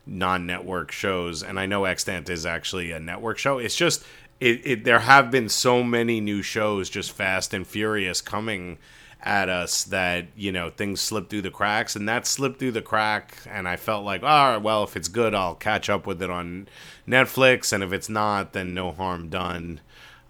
non-network 0.05 0.91
shows. 0.91 1.41
And 1.41 1.59
I 1.59 1.65
know 1.65 1.85
Extant 1.85 2.29
is 2.29 2.45
actually 2.45 2.91
a 2.91 2.99
network 2.99 3.39
show. 3.39 3.57
It's 3.57 3.75
just 3.75 4.05
it, 4.39 4.61
it 4.63 4.83
there 4.83 4.99
have 4.99 5.31
been 5.31 5.49
so 5.49 5.83
many 5.83 6.21
new 6.21 6.43
shows, 6.43 6.87
just 6.87 7.11
fast 7.13 7.51
and 7.51 7.65
furious, 7.65 8.21
coming 8.21 8.77
at 9.25 9.47
us 9.47 9.85
that 9.85 10.25
you 10.35 10.51
know 10.51 10.69
things 10.69 10.99
slip 10.99 11.29
through 11.29 11.41
the 11.41 11.49
cracks 11.49 11.95
and 11.95 12.09
that 12.09 12.27
slipped 12.27 12.59
through 12.59 12.73
the 12.73 12.81
crack 12.81 13.37
and 13.49 13.69
i 13.69 13.75
felt 13.77 14.03
like 14.03 14.21
all 14.21 14.51
right 14.51 14.61
well 14.61 14.83
if 14.83 14.97
it's 14.97 15.07
good 15.07 15.33
i'll 15.33 15.55
catch 15.55 15.89
up 15.89 16.05
with 16.05 16.21
it 16.21 16.29
on 16.29 16.67
netflix 17.07 17.71
and 17.71 17.81
if 17.83 17.93
it's 17.93 18.09
not 18.09 18.51
then 18.51 18.73
no 18.73 18.91
harm 18.91 19.29
done 19.29 19.79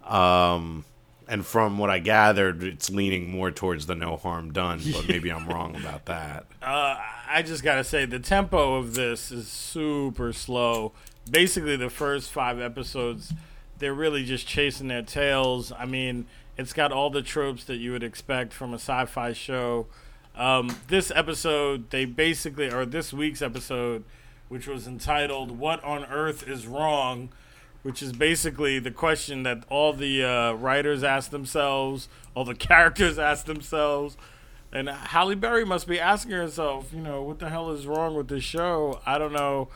um 0.06 0.84
and 1.26 1.44
from 1.44 1.76
what 1.78 1.90
i 1.90 1.98
gathered 1.98 2.62
it's 2.62 2.88
leaning 2.88 3.30
more 3.30 3.50
towards 3.50 3.86
the 3.86 3.94
no 3.96 4.16
harm 4.16 4.52
done 4.52 4.80
but 4.92 5.08
maybe 5.08 5.30
i'm 5.30 5.48
wrong 5.48 5.74
about 5.74 6.04
that 6.06 6.46
Uh, 6.62 6.96
I 7.28 7.42
just 7.42 7.64
gotta 7.64 7.82
say 7.82 8.04
the 8.06 8.20
tempo 8.20 8.76
of 8.76 8.94
this 8.94 9.32
is 9.32 9.48
super 9.48 10.32
slow. 10.32 10.92
Basically, 11.28 11.74
the 11.74 11.90
first 11.90 12.30
five 12.30 12.60
episodes, 12.60 13.32
they're 13.78 13.94
really 13.94 14.24
just 14.24 14.46
chasing 14.46 14.86
their 14.88 15.02
tails. 15.02 15.72
I 15.72 15.84
mean, 15.86 16.26
it's 16.56 16.72
got 16.72 16.92
all 16.92 17.10
the 17.10 17.22
tropes 17.22 17.64
that 17.64 17.76
you 17.76 17.92
would 17.92 18.02
expect 18.02 18.52
from 18.52 18.72
a 18.72 18.76
sci-fi 18.76 19.32
show. 19.32 19.86
Um, 20.36 20.76
this 20.88 21.10
episode, 21.14 21.90
they 21.90 22.04
basically, 22.04 22.70
or 22.70 22.84
this 22.84 23.12
week's 23.12 23.42
episode, 23.42 24.04
which 24.48 24.66
was 24.66 24.86
entitled 24.86 25.58
"What 25.58 25.82
on 25.84 26.04
Earth 26.04 26.46
is 26.46 26.66
Wrong," 26.66 27.30
which 27.82 28.02
is 28.02 28.12
basically 28.12 28.78
the 28.78 28.90
question 28.90 29.42
that 29.44 29.64
all 29.68 29.92
the 29.92 30.24
uh, 30.24 30.52
writers 30.54 31.04
ask 31.04 31.30
themselves, 31.30 32.08
all 32.34 32.44
the 32.44 32.54
characters 32.54 33.18
ask 33.18 33.46
themselves. 33.46 34.16
And 34.72 34.88
Halle 34.88 35.36
Berry 35.36 35.64
must 35.64 35.86
be 35.86 36.00
asking 36.00 36.32
herself, 36.32 36.92
you 36.92 37.00
know, 37.00 37.22
what 37.22 37.38
the 37.38 37.48
hell 37.48 37.70
is 37.70 37.86
wrong 37.86 38.16
with 38.16 38.26
this 38.26 38.42
show? 38.42 39.00
I 39.06 39.18
don't 39.18 39.32
know, 39.32 39.68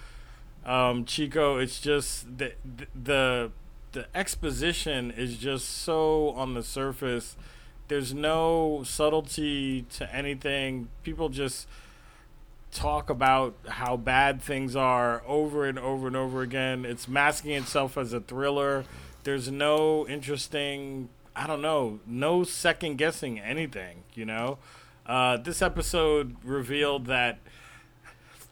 um, 0.67 1.05
Chico. 1.05 1.59
It's 1.59 1.81
just 1.81 2.39
the 2.39 2.55
the 3.01 3.53
the 3.93 4.07
exposition 4.15 5.11
is 5.11 5.37
just 5.37 5.69
so 5.69 6.31
on 6.31 6.55
the 6.55 6.63
surface. 6.63 7.37
There's 7.89 8.13
no 8.13 8.83
subtlety 8.85 9.83
to 9.95 10.15
anything. 10.15 10.89
People 11.03 11.29
just 11.29 11.67
talk 12.71 13.09
about 13.09 13.55
how 13.67 13.97
bad 13.97 14.43
things 14.43 14.77
are 14.77 15.23
over 15.27 15.65
and 15.65 15.79
over 15.79 16.07
and 16.07 16.17
over 16.17 16.43
again. 16.43 16.85
It's 16.85 17.09
masking 17.09 17.53
itself 17.53 17.97
as 17.97 18.13
a 18.13 18.21
thriller. 18.21 18.85
There's 19.25 19.51
no 19.51 20.07
interesting, 20.07 21.09
I 21.35 21.47
don't 21.47 21.63
know, 21.63 22.01
no 22.07 22.45
second 22.45 22.97
guessing 22.99 23.41
anything, 23.41 24.05
you 24.15 24.27
know? 24.27 24.59
Uh, 25.07 25.39
this 25.39 25.63
episode 25.63 26.37
revealed 26.45 27.07
that 27.07 27.39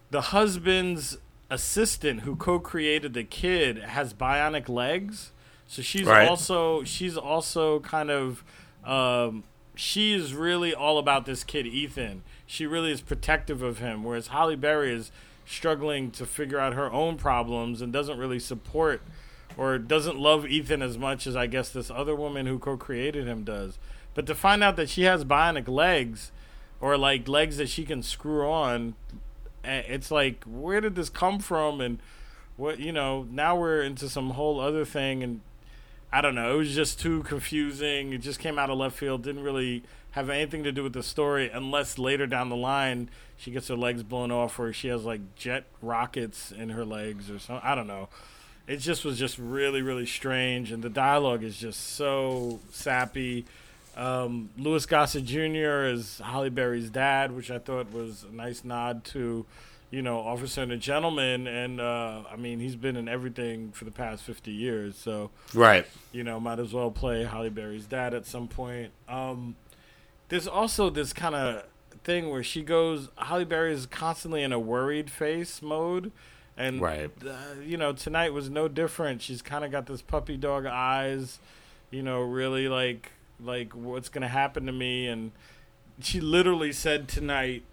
the 0.09 0.21
husband's 0.21 1.17
assistant 1.49 2.21
who 2.21 2.35
co-created 2.35 3.13
the 3.13 3.23
kid 3.23 3.77
has 3.77 4.13
bionic 4.13 4.67
legs. 4.69 5.31
So 5.67 5.81
she's 5.81 6.05
Right. 6.05 6.27
also 6.27 6.83
she's 6.83 7.17
also 7.17 7.79
kind 7.81 8.09
of 8.11 8.43
um, 8.85 9.43
she 9.75 10.13
is 10.13 10.33
really 10.33 10.73
all 10.73 10.97
about 10.97 11.25
this 11.25 11.43
kid 11.43 11.67
ethan. 11.67 12.23
She 12.45 12.65
really 12.65 12.91
is 12.91 13.01
protective 13.01 13.61
of 13.61 13.79
him 13.79 14.03
whereas 14.03 14.27
halle 14.27 14.55
berry 14.55 14.93
is 14.93 15.11
struggling 15.45 16.11
to 16.11 16.25
figure 16.25 16.59
out 16.59 16.73
her 16.73 16.91
own 16.91 17.15
problems 17.17 17.81
and 17.81 17.91
doesn't 17.93 18.17
really 18.17 18.39
support 18.39 19.01
or 19.57 19.77
doesn't 19.77 20.17
love 20.19 20.45
ethan 20.45 20.81
as 20.81 20.97
much 20.97 21.25
as 21.25 21.35
i 21.35 21.47
guess 21.47 21.69
this 21.69 21.89
other 21.89 22.13
woman 22.15 22.45
who 22.45 22.59
co-created 22.59 23.25
him 23.27 23.43
does. 23.43 23.77
But 24.13 24.25
to 24.27 24.35
find 24.35 24.63
out 24.63 24.75
that 24.77 24.89
she 24.89 25.03
has 25.03 25.23
bionic 25.23 25.67
legs 25.67 26.31
or 26.81 26.97
like 26.97 27.27
legs 27.27 27.57
that 27.57 27.69
she 27.69 27.85
can 27.85 28.01
screw 28.03 28.49
on 28.49 28.95
it's 29.67 30.11
like 30.11 30.43
where 30.45 30.81
did 30.81 30.95
this 30.95 31.09
come 31.09 31.39
from? 31.39 31.81
And 31.81 31.99
what 32.55 32.79
you 32.79 32.91
know 32.91 33.27
now 33.29 33.55
we're 33.55 33.81
into 33.81 34.09
some 34.09 34.31
whole 34.31 34.59
other 34.59 34.85
thing. 34.85 35.23
And 35.23 35.41
i 36.11 36.21
don't 36.21 36.35
know 36.35 36.55
it 36.55 36.57
was 36.57 36.75
just 36.75 36.99
too 36.99 37.23
confusing. 37.23 38.13
It 38.13 38.19
just 38.19 38.39
came 38.39 38.57
out 38.57 38.69
of 38.69 38.77
left 38.77 38.97
field. 38.97 39.23
Didn't 39.23 39.43
really 39.43 39.83
have 40.11 40.29
anything 40.29 40.63
to 40.63 40.71
do 40.71 40.83
with 40.83 40.93
the 40.93 41.03
story 41.03 41.49
unless 41.53 41.99
later 41.99 42.25
down 42.25 42.49
the 42.49 42.55
line 42.55 43.09
she 43.35 43.51
gets 43.51 43.67
her 43.67 43.75
legs 43.75 44.01
blown 44.01 44.31
off 44.31 44.57
or 44.57 44.73
she 44.73 44.87
has 44.87 45.03
like 45.03 45.35
jet 45.35 45.65
rockets 45.79 46.51
in 46.51 46.69
her 46.69 46.83
legs 46.83 47.29
or 47.29 47.37
something 47.37 47.67
i 47.67 47.75
don't 47.75 47.87
know. 47.87 48.09
It 48.67 48.77
just 48.77 49.05
was 49.05 49.17
just 49.17 49.37
really 49.37 49.81
really 49.81 50.05
strange. 50.05 50.71
And 50.71 50.83
the 50.83 50.89
dialogue 50.89 51.43
is 51.43 51.57
just 51.57 51.95
so 51.95 52.59
sappy 52.71 53.45
um, 53.97 54.49
Louis 54.57 54.85
Gossett 54.85 55.25
Jr. 55.25 55.85
is 55.85 56.19
Halle 56.23 56.49
Berry's 56.49 56.89
dad, 56.89 57.31
which 57.35 57.49
I 57.51 57.59
thought 57.59 57.91
was 57.91 58.25
a 58.29 58.33
nice 58.33 58.63
nod 58.63 59.03
to, 59.05 59.45
you 59.91 60.01
know, 60.01 60.19
Officer 60.19 60.61
and 60.61 60.71
a 60.71 60.77
Gentleman. 60.77 61.47
And 61.47 61.81
uh, 61.81 62.23
I 62.31 62.35
mean, 62.35 62.59
he's 62.59 62.75
been 62.75 62.95
in 62.95 63.07
everything 63.09 63.71
for 63.71 63.85
the 63.85 63.91
past 63.91 64.23
50 64.23 64.51
years. 64.51 64.95
So, 64.97 65.31
Right. 65.53 65.85
you 66.11 66.23
know, 66.23 66.39
might 66.39 66.59
as 66.59 66.73
well 66.73 66.91
play 66.91 67.23
Halle 67.23 67.49
Berry's 67.49 67.85
dad 67.85 68.13
at 68.13 68.25
some 68.25 68.47
point. 68.47 68.91
Um, 69.09 69.55
there's 70.29 70.47
also 70.47 70.89
this 70.89 71.11
kind 71.13 71.35
of 71.35 71.63
thing 72.03 72.29
where 72.29 72.43
she 72.43 72.61
goes, 72.61 73.09
Holly 73.17 73.45
Berry 73.45 73.73
is 73.73 73.85
constantly 73.85 74.43
in 74.43 74.53
a 74.53 74.59
worried 74.59 75.09
face 75.09 75.61
mode. 75.61 76.11
And, 76.55 76.81
Right. 76.81 77.11
uh, 77.25 77.59
you 77.63 77.77
know, 77.77 77.93
tonight 77.93 78.33
was 78.33 78.49
no 78.49 78.67
different. 78.67 79.21
She's 79.21 79.41
kind 79.41 79.63
of 79.65 79.71
got 79.71 79.85
this 79.85 80.01
puppy 80.01 80.37
dog 80.37 80.65
eyes, 80.65 81.39
you 81.91 82.01
know, 82.01 82.21
really 82.21 82.67
like, 82.67 83.11
like 83.43 83.73
what's 83.73 84.09
going 84.09 84.21
to 84.21 84.27
happen 84.27 84.65
to 84.65 84.71
me. 84.71 85.07
And 85.07 85.31
she 86.01 86.19
literally 86.19 86.71
said 86.71 87.07
tonight, 87.07 87.63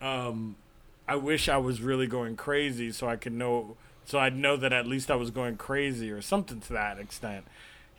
um, 0.00 0.56
I 1.06 1.16
wish 1.16 1.48
I 1.48 1.56
was 1.56 1.80
really 1.80 2.06
going 2.06 2.36
crazy 2.36 2.92
so 2.92 3.08
I 3.08 3.16
could 3.16 3.32
know, 3.32 3.76
so 4.04 4.18
I'd 4.18 4.36
know 4.36 4.56
that 4.56 4.72
at 4.72 4.86
least 4.86 5.10
I 5.10 5.16
was 5.16 5.30
going 5.30 5.56
crazy 5.56 6.10
or 6.10 6.22
something 6.22 6.60
to 6.60 6.72
that 6.72 6.98
extent. 6.98 7.44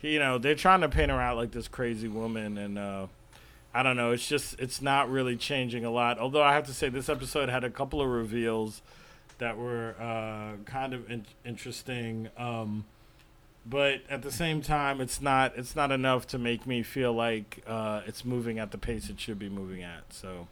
You 0.00 0.18
know, 0.18 0.36
they're 0.38 0.54
trying 0.54 0.82
to 0.82 0.88
paint 0.88 1.10
her 1.10 1.20
out 1.20 1.36
like 1.36 1.52
this 1.52 1.66
crazy 1.66 2.08
woman, 2.08 2.58
and 2.58 2.78
uh, 2.78 3.06
I 3.72 3.82
don't 3.82 3.96
know. 3.96 4.10
It's 4.10 4.28
just, 4.28 4.60
it's 4.60 4.82
not 4.82 5.10
really 5.10 5.34
changing 5.34 5.84
a 5.84 5.90
lot. 5.90 6.18
Although 6.18 6.42
I 6.42 6.52
have 6.52 6.66
to 6.66 6.74
say, 6.74 6.90
this 6.90 7.08
episode 7.08 7.48
had 7.48 7.64
a 7.64 7.70
couple 7.70 8.02
of 8.02 8.08
reveals 8.08 8.82
that 9.38 9.56
were 9.56 9.94
uh, 9.98 10.62
kind 10.66 10.92
of 10.92 11.10
in- 11.10 11.26
interesting. 11.44 12.28
Um, 12.36 12.84
but 13.66 14.02
at 14.10 14.22
the 14.22 14.30
same 14.30 14.60
time, 14.60 15.00
it's 15.00 15.20
not 15.20 15.54
it's 15.56 15.74
not 15.74 15.90
enough 15.90 16.26
to 16.28 16.38
make 16.38 16.66
me 16.66 16.82
feel 16.82 17.12
like 17.12 17.62
uh, 17.66 18.02
it's 18.06 18.24
moving 18.24 18.58
at 18.58 18.70
the 18.70 18.78
pace 18.78 19.08
it 19.08 19.18
should 19.18 19.38
be 19.38 19.48
moving 19.48 19.82
at. 19.82 20.12
So, 20.12 20.48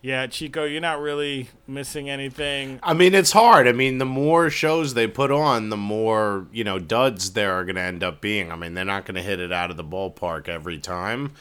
yeah, 0.00 0.26
Chico, 0.26 0.64
you're 0.64 0.80
not 0.80 1.00
really 1.00 1.50
missing 1.66 2.08
anything. 2.08 2.80
I 2.82 2.94
mean, 2.94 3.14
it's 3.14 3.32
hard. 3.32 3.68
I 3.68 3.72
mean, 3.72 3.98
the 3.98 4.06
more 4.06 4.48
shows 4.48 4.94
they 4.94 5.06
put 5.06 5.30
on, 5.30 5.68
the 5.68 5.76
more, 5.76 6.46
you 6.52 6.64
know, 6.64 6.78
duds 6.78 7.32
there 7.32 7.52
are 7.52 7.64
going 7.64 7.76
to 7.76 7.82
end 7.82 8.02
up 8.02 8.20
being. 8.20 8.50
I 8.50 8.56
mean, 8.56 8.74
they're 8.74 8.84
not 8.84 9.04
going 9.04 9.16
to 9.16 9.22
hit 9.22 9.38
it 9.38 9.52
out 9.52 9.70
of 9.70 9.76
the 9.76 9.84
ballpark 9.84 10.48
every 10.48 10.78
time. 10.78 11.32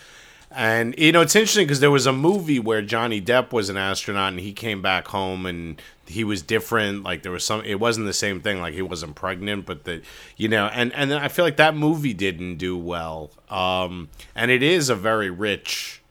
And, 0.54 0.94
you 0.98 1.14
know, 1.14 1.22
it's 1.22 1.36
interesting 1.36 1.66
because 1.66 1.80
there 1.80 1.92
was 1.92 2.06
a 2.06 2.12
movie 2.12 2.60
where 2.60 2.82
Johnny 2.82 3.22
Depp 3.22 3.54
was 3.54 3.70
an 3.70 3.78
astronaut 3.78 4.34
and 4.34 4.40
he 4.42 4.52
came 4.52 4.82
back 4.82 5.08
home 5.08 5.46
and 5.46 5.82
he 6.06 6.26
was 6.26 6.42
different. 6.42 7.04
Like, 7.04 7.24
there 7.24 7.32
was 7.32 7.46
some, 7.46 7.62
it 7.64 7.80
wasn't 7.80 8.06
the 8.06 8.14
same 8.14 8.42
thing. 8.42 8.60
Like, 8.60 8.74
he 8.74 8.82
wasn't 8.82 9.16
pregnant, 9.16 9.66
but 9.66 9.86
the, 9.86 10.02
you 10.36 10.50
know, 10.50 10.66
and, 10.68 10.94
and 10.94 11.14
I 11.14 11.30
feel 11.30 11.46
like 11.46 11.56
that 11.56 11.76
movie 11.76 12.14
didn't 12.14 12.58
do 12.58 12.78
well. 12.78 13.32
Um, 13.50 14.10
and 14.36 14.52
it 14.52 14.62
is 14.62 14.90
a 14.90 14.96
very 14.96 15.30
rich, 15.30 16.02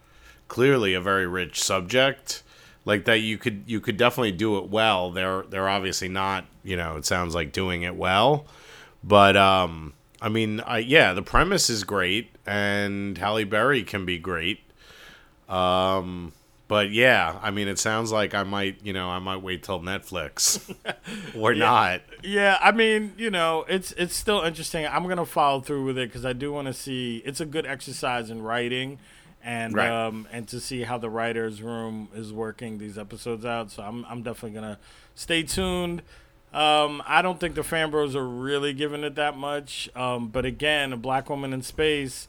clearly 0.49 0.95
a 0.95 1.01
very 1.03 1.27
rich 1.27 1.63
subject 1.63 2.43
like 2.85 3.05
that 3.05 3.21
you 3.21 3.39
could 3.39 3.63
you 3.67 3.81
could 3.81 3.97
definitely 3.97 4.33
do 4.33 4.59
it 4.59 4.69
well 4.69 5.11
they're 5.11 5.43
they're 5.51 5.69
obviously 5.69 6.09
not 6.09 6.45
you 6.65 6.77
know 6.77 6.97
it 6.97 7.05
sounds 7.05 7.35
like 7.35 7.53
doing 7.53 7.83
it 7.83 7.95
well 7.95 8.47
but 9.05 9.37
um 9.37 9.93
i 10.21 10.29
mean 10.29 10.61
I, 10.61 10.79
yeah 10.79 11.13
the 11.13 11.23
premise 11.23 11.69
is 11.69 11.85
great 11.85 12.31
and 12.47 13.19
halle 13.19 13.45
berry 13.45 13.83
can 13.83 14.05
be 14.05 14.19
great 14.19 14.61
um 15.49 16.33
but 16.69 16.91
yeah 16.91 17.39
i 17.43 17.51
mean 17.51 17.69
it 17.69 17.79
sounds 17.79 18.13
like 18.13 18.35
i 18.35 18.43
might 18.43 18.77
you 18.85 18.93
know 18.93 19.09
i 19.09 19.19
might 19.19 19.39
wait 19.43 19.63
till 19.63 19.81
netflix 19.81 20.73
or 21.37 21.55
not 21.55 22.01
Yeah, 22.23 22.59
I 22.61 22.71
mean, 22.73 23.15
you 23.17 23.31
know, 23.31 23.65
it's 23.67 23.93
it's 23.93 24.15
still 24.15 24.43
interesting. 24.43 24.87
I'm 24.87 25.09
gonna 25.09 25.25
follow 25.25 25.61
through 25.63 25.87
with 25.87 25.97
it 25.97 26.11
because 26.11 26.27
I 26.27 26.35
do 26.35 26.53
want 26.53 26.67
to 26.67 26.75
see. 26.75 27.23
It's 27.25 27.41
a 27.41 27.47
good 27.47 27.65
exercise 27.65 28.29
in 28.29 28.43
writing, 28.43 28.99
and 29.43 29.75
Right. 29.75 29.89
um, 29.91 30.29
and 30.31 30.47
to 30.49 30.61
see 30.61 30.83
how 30.83 30.99
the 30.99 31.09
writers' 31.09 31.63
room 31.63 32.11
is 32.15 32.31
working 32.31 32.77
these 32.77 32.99
episodes 32.99 33.47
out. 33.47 33.71
So 33.71 33.83
I'm 33.83 34.05
I'm 34.05 34.23
definitely 34.23 34.55
gonna 34.61 34.79
stay 35.15 35.43
tuned. 35.45 36.03
Um, 36.53 37.03
I 37.07 37.23
don't 37.23 37.39
think 37.39 37.55
the 37.55 37.63
fanbros 37.63 38.15
are 38.15 38.27
really 38.27 38.73
giving 38.73 39.05
it 39.05 39.15
that 39.15 39.37
much. 39.37 39.89
Um, 39.95 40.29
but 40.29 40.45
again, 40.45 40.93
a 40.93 40.97
black 40.97 41.31
woman 41.31 41.53
in 41.53 41.63
space. 41.63 42.27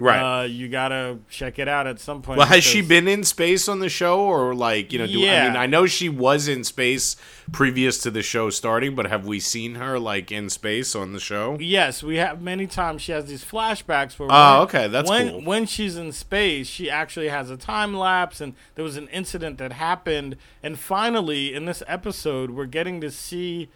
Right. 0.00 0.42
Uh, 0.42 0.44
you 0.44 0.68
gotta 0.68 1.18
check 1.28 1.58
it 1.58 1.66
out 1.66 1.86
at 1.88 1.98
some 1.98 2.22
point. 2.22 2.38
well 2.38 2.46
has 2.46 2.62
she 2.62 2.82
been 2.82 3.08
in 3.08 3.24
space 3.24 3.68
on 3.68 3.80
the 3.80 3.88
show 3.88 4.20
or 4.20 4.54
like 4.54 4.92
you 4.92 4.98
know 5.00 5.06
do 5.08 5.18
i 5.20 5.24
Yeah. 5.24 5.48
mean 5.48 5.56
i 5.56 5.66
know 5.66 5.86
she 5.86 6.08
was 6.08 6.46
in 6.46 6.62
space 6.62 7.16
previous 7.50 7.98
to 8.02 8.10
the 8.10 8.22
show 8.22 8.48
starting 8.50 8.94
but 8.94 9.06
have 9.08 9.26
we 9.26 9.40
seen 9.40 9.74
her 9.74 9.98
like 9.98 10.30
in 10.30 10.50
space 10.50 10.94
on 10.94 11.12
the 11.12 11.18
show 11.20 11.56
Yes, 11.60 12.02
we 12.02 12.16
have 12.16 12.40
many 12.40 12.66
times. 12.66 13.02
She 13.02 13.12
has 13.12 13.26
these 13.26 13.44
flashbacks 13.44 14.18
where. 14.18 14.28
Oh, 14.30 14.62
okay, 14.62 14.86
that's 14.86 15.08
when 15.10 15.30
cool. 15.30 15.42
when 15.42 15.66
she's 15.66 15.96
in 15.96 16.12
space, 16.12 16.66
she 16.68 16.88
actually 16.90 17.28
has 17.28 17.50
a 17.50 17.56
time 17.56 17.94
lapse, 17.96 18.40
and 18.40 18.54
there 18.74 18.84
was 18.84 18.96
an 18.96 19.08
incident 19.08 19.58
that 19.58 19.72
happened, 19.72 20.36
and 20.62 20.78
finally 20.78 21.54
in 21.54 21.64
this 21.64 21.82
episode, 21.86 22.50
we're 22.50 22.66
getting 22.66 23.00
to 23.00 23.10
see. 23.10 23.68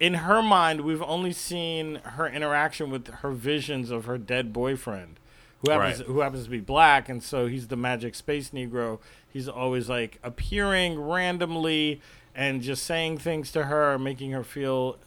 In 0.00 0.14
her 0.14 0.40
mind, 0.42 0.82
we've 0.82 1.02
only 1.02 1.32
seen 1.32 1.96
her 1.96 2.28
interaction 2.28 2.88
with 2.90 3.08
her 3.08 3.32
visions 3.32 3.90
of 3.90 4.04
her 4.04 4.16
dead 4.16 4.52
boyfriend, 4.52 5.18
who 5.64 5.70
happens 5.70 5.98
Right. 5.98 6.06
who 6.06 6.20
happens 6.20 6.44
to 6.44 6.50
be 6.50 6.60
black, 6.60 7.08
and 7.08 7.22
so 7.22 7.46
he's 7.46 7.68
the 7.68 7.76
magic 7.76 8.14
space 8.14 8.50
Negro. 8.50 9.00
He's 9.28 9.48
always 9.48 9.88
like 9.88 10.18
appearing 10.22 11.00
randomly 11.00 12.00
and 12.34 12.62
just 12.62 12.84
saying 12.84 13.18
things 13.18 13.50
to 13.52 13.64
her, 13.64 13.98
making 13.98 14.30
her 14.30 14.44
feel 14.44 14.98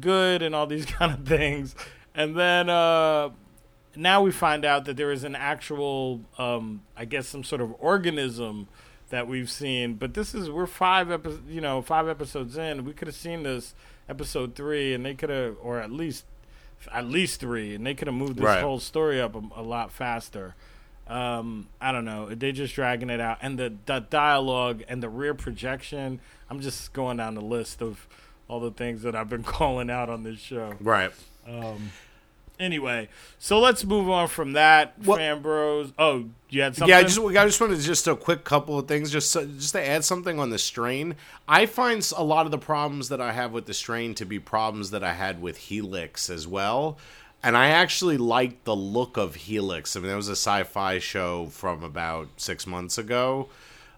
good 0.00 0.42
and 0.42 0.54
all 0.54 0.66
these 0.66 0.86
kind 0.98 1.12
of 1.12 1.26
things. 1.26 1.74
And 2.14 2.36
then 2.36 2.68
uh, 2.70 3.30
now 3.96 4.22
we 4.22 4.30
find 4.30 4.64
out 4.64 4.84
that 4.86 4.96
there 4.96 5.12
is 5.12 5.24
an 5.24 5.34
actual, 5.34 6.20
um, 6.38 6.82
I 6.96 7.04
guess, 7.04 7.28
some 7.28 7.44
sort 7.44 7.60
of 7.60 7.74
organism 7.78 8.68
that 9.10 9.26
we've 9.28 9.50
seen. 9.50 9.94
But 9.94 10.14
this 10.14 10.34
is 10.34 10.50
we're 10.50 10.66
five 10.66 11.10
episodes, 11.10 11.42
you 11.48 11.60
know 11.60 11.82
five 11.82 12.08
episodes 12.08 12.56
in. 12.56 12.84
We 12.84 12.92
could 12.94 13.08
have 13.08 13.14
seen 13.14 13.42
this 13.42 13.74
episode 14.08 14.54
three, 14.54 14.94
and 14.94 15.04
they 15.04 15.14
could 15.14 15.30
have, 15.30 15.56
or 15.62 15.78
at 15.80 15.90
least 15.92 16.24
at 16.92 17.06
least 17.06 17.40
three, 17.40 17.74
and 17.74 17.86
they 17.86 17.94
could 17.94 18.08
have 18.08 18.14
moved 18.14 18.36
this 18.36 18.44
Right. 18.44 18.60
whole 18.62 18.80
story 18.80 19.20
up 19.20 19.34
a, 19.34 19.42
a 19.56 19.62
lot 19.62 19.92
faster. 19.92 20.54
Um, 21.06 21.68
I 21.80 21.92
don't 21.92 22.04
know. 22.04 22.34
They're 22.34 22.52
just 22.52 22.74
dragging 22.74 23.10
it 23.10 23.20
out, 23.20 23.38
and 23.42 23.58
the 23.58 23.74
the 23.86 24.00
dialogue 24.00 24.82
and 24.88 25.02
the 25.02 25.08
rear 25.08 25.34
projection. 25.34 26.20
I'm 26.48 26.60
just 26.60 26.92
going 26.92 27.16
down 27.16 27.34
the 27.34 27.40
list 27.40 27.82
of 27.82 28.06
all 28.48 28.60
the 28.60 28.70
things 28.70 29.02
that 29.02 29.14
I've 29.16 29.28
been 29.28 29.42
calling 29.58 29.90
out 29.90 30.08
on 30.08 30.22
this 30.22 30.38
show. 30.38 30.74
Right. 30.80 31.10
Anyway, 32.62 33.08
so 33.40 33.58
let's 33.58 33.84
move 33.84 34.08
on 34.08 34.28
from 34.28 34.52
that. 34.52 34.94
Fan. 35.02 35.42
Oh, 35.98 36.26
you 36.48 36.62
had 36.62 36.76
something? 36.76 36.88
Yeah, 36.88 36.98
I 36.98 37.02
just 37.02 37.18
I 37.18 37.44
just 37.44 37.60
wanted 37.60 37.78
to 37.78 37.82
just 37.82 38.06
a 38.06 38.14
quick 38.14 38.44
couple 38.44 38.78
of 38.78 38.86
things, 38.86 39.10
just 39.10 39.32
so, 39.32 39.44
just 39.44 39.72
to 39.72 39.84
add 39.84 40.04
something 40.04 40.38
on 40.38 40.50
the 40.50 40.58
strain. 40.58 41.16
I 41.48 41.66
find 41.66 42.08
a 42.16 42.22
lot 42.22 42.46
of 42.46 42.52
the 42.52 42.58
problems 42.58 43.08
that 43.08 43.20
I 43.20 43.32
have 43.32 43.50
with 43.50 43.66
the 43.66 43.74
strain 43.74 44.14
to 44.14 44.24
be 44.24 44.38
problems 44.38 44.92
that 44.92 45.02
I 45.02 45.12
had 45.12 45.42
with 45.42 45.56
Helix 45.56 46.30
as 46.30 46.46
well. 46.46 46.98
And 47.42 47.56
I 47.56 47.70
actually 47.70 48.16
liked 48.16 48.64
the 48.64 48.76
look 48.76 49.16
of 49.16 49.34
Helix. 49.34 49.96
I 49.96 49.98
mean, 49.98 50.06
there 50.06 50.16
was 50.16 50.28
a 50.28 50.32
sci-fi 50.32 51.00
show 51.00 51.46
from 51.46 51.82
about 51.82 52.28
six 52.36 52.64
months 52.64 52.96
ago. 52.96 53.48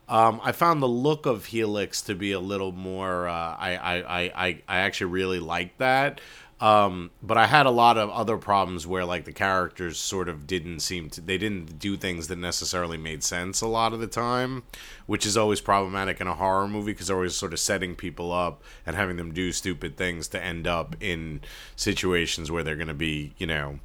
Um, 0.09 0.41
I 0.43 0.53
found 0.53 0.83
the 0.83 0.89
look 0.89 1.27
of 1.27 1.47
Helix 1.47 2.03
to 2.03 2.15
be 2.15 2.33
a 2.33 2.41
little 2.41 2.73
more. 2.73 3.29
Uh, 3.29 3.33
I, 3.59 3.77
I, 3.77 3.95
I, 4.19 4.63
I 4.69 4.77
actually 4.79 5.11
really 5.13 5.39
liked 5.39 5.79
that. 5.79 6.21
Um, 6.65 7.11
but 7.23 7.37
I 7.37 7.45
had 7.45 7.67
a 7.67 7.71
lot 7.71 7.99
of 7.99 8.09
other 8.09 8.39
problems 8.39 8.87
where 8.87 9.05
like 9.05 9.27
the 9.27 9.35
characters 9.35 9.99
sort 9.99 10.31
of 10.31 10.47
didn't 10.47 10.81
seem 10.81 11.11
to. 11.11 11.21
They 11.21 11.37
didn't 11.37 11.79
do 11.79 11.99
things 11.99 12.29
that 12.29 12.39
necessarily 12.39 12.97
made 12.97 13.23
sense 13.23 13.61
a 13.61 13.67
lot 13.67 13.93
of 13.93 14.01
the 14.01 14.07
time, 14.07 14.63
which 15.05 15.27
is 15.27 15.37
always 15.37 15.61
problematic 15.61 16.23
in 16.23 16.27
a 16.27 16.33
horror 16.33 16.67
movie 16.67 16.93
because 16.93 17.09
they're 17.09 17.17
always 17.17 17.37
sort 17.37 17.53
of 17.53 17.61
setting 17.61 17.95
people 17.95 18.33
up 18.33 18.63
and 18.87 18.97
having 18.97 19.19
them 19.19 19.35
do 19.35 19.53
stupid 19.53 19.99
things 19.99 20.27
to 20.29 20.43
end 20.43 20.67
up 20.67 20.97
in 21.01 21.43
situations 21.77 22.51
where 22.51 22.65
they're 22.65 22.77
going 22.77 22.89
to 22.89 22.95
be, 22.95 23.35
you 23.37 23.47
know, 23.47 23.81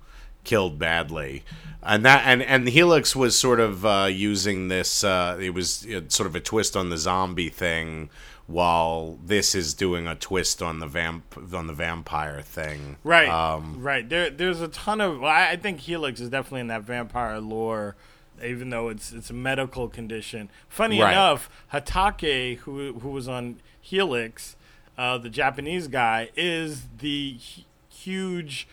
killed 0.49 0.77
badly 0.79 1.43
and 1.83 2.03
that 2.03 2.21
and 2.25 2.41
and 2.43 2.67
helix 2.69 3.15
was 3.15 3.37
sort 3.37 3.59
of 3.59 3.85
uh 3.85 4.07
using 4.11 4.67
this 4.67 5.03
uh 5.03 5.37
it 5.39 5.51
was 5.53 5.85
uh, 5.95 6.01
sort 6.07 6.27
of 6.27 6.35
a 6.35 6.39
twist 6.39 6.75
on 6.75 6.89
the 6.89 6.97
zombie 6.97 7.49
thing 7.49 8.09
while 8.47 9.19
this 9.23 9.53
is 9.53 9.75
doing 9.75 10.07
a 10.07 10.15
twist 10.15 10.61
on 10.61 10.79
the 10.79 10.87
vamp 10.87 11.23
on 11.53 11.67
the 11.67 11.73
vampire 11.73 12.41
thing 12.41 12.97
Right, 13.03 13.29
um 13.29 13.77
right. 13.83 14.07
There, 14.09 14.29
there's 14.31 14.59
a 14.59 14.67
ton 14.67 14.99
of. 15.01 15.19
Well, 15.19 15.29
I 15.31 15.51
I 15.51 15.55
think 15.55 15.81
Helix 15.81 16.19
is 16.19 16.29
definitely 16.29 16.61
in 16.61 16.67
that 16.67 16.81
vampire 16.81 17.39
lore, 17.39 17.95
even 18.43 18.71
though 18.71 18.89
it's 18.89 19.11
it's 19.13 19.29
a 19.29 19.33
medical 19.33 19.87
condition. 19.87 20.49
Funny 20.67 20.99
Right. 20.99 21.11
enough, 21.11 21.47
Hatake, 21.73 22.57
who 22.65 22.93
who 23.01 23.09
was 23.09 23.27
on 23.27 23.57
Helix, 23.79 24.55
uh, 24.97 25.19
the 25.19 25.29
Japanese 25.29 25.87
guy, 25.87 26.29
is 26.35 26.87
the 26.97 27.37
hu- 27.55 27.63
huge 27.89 28.67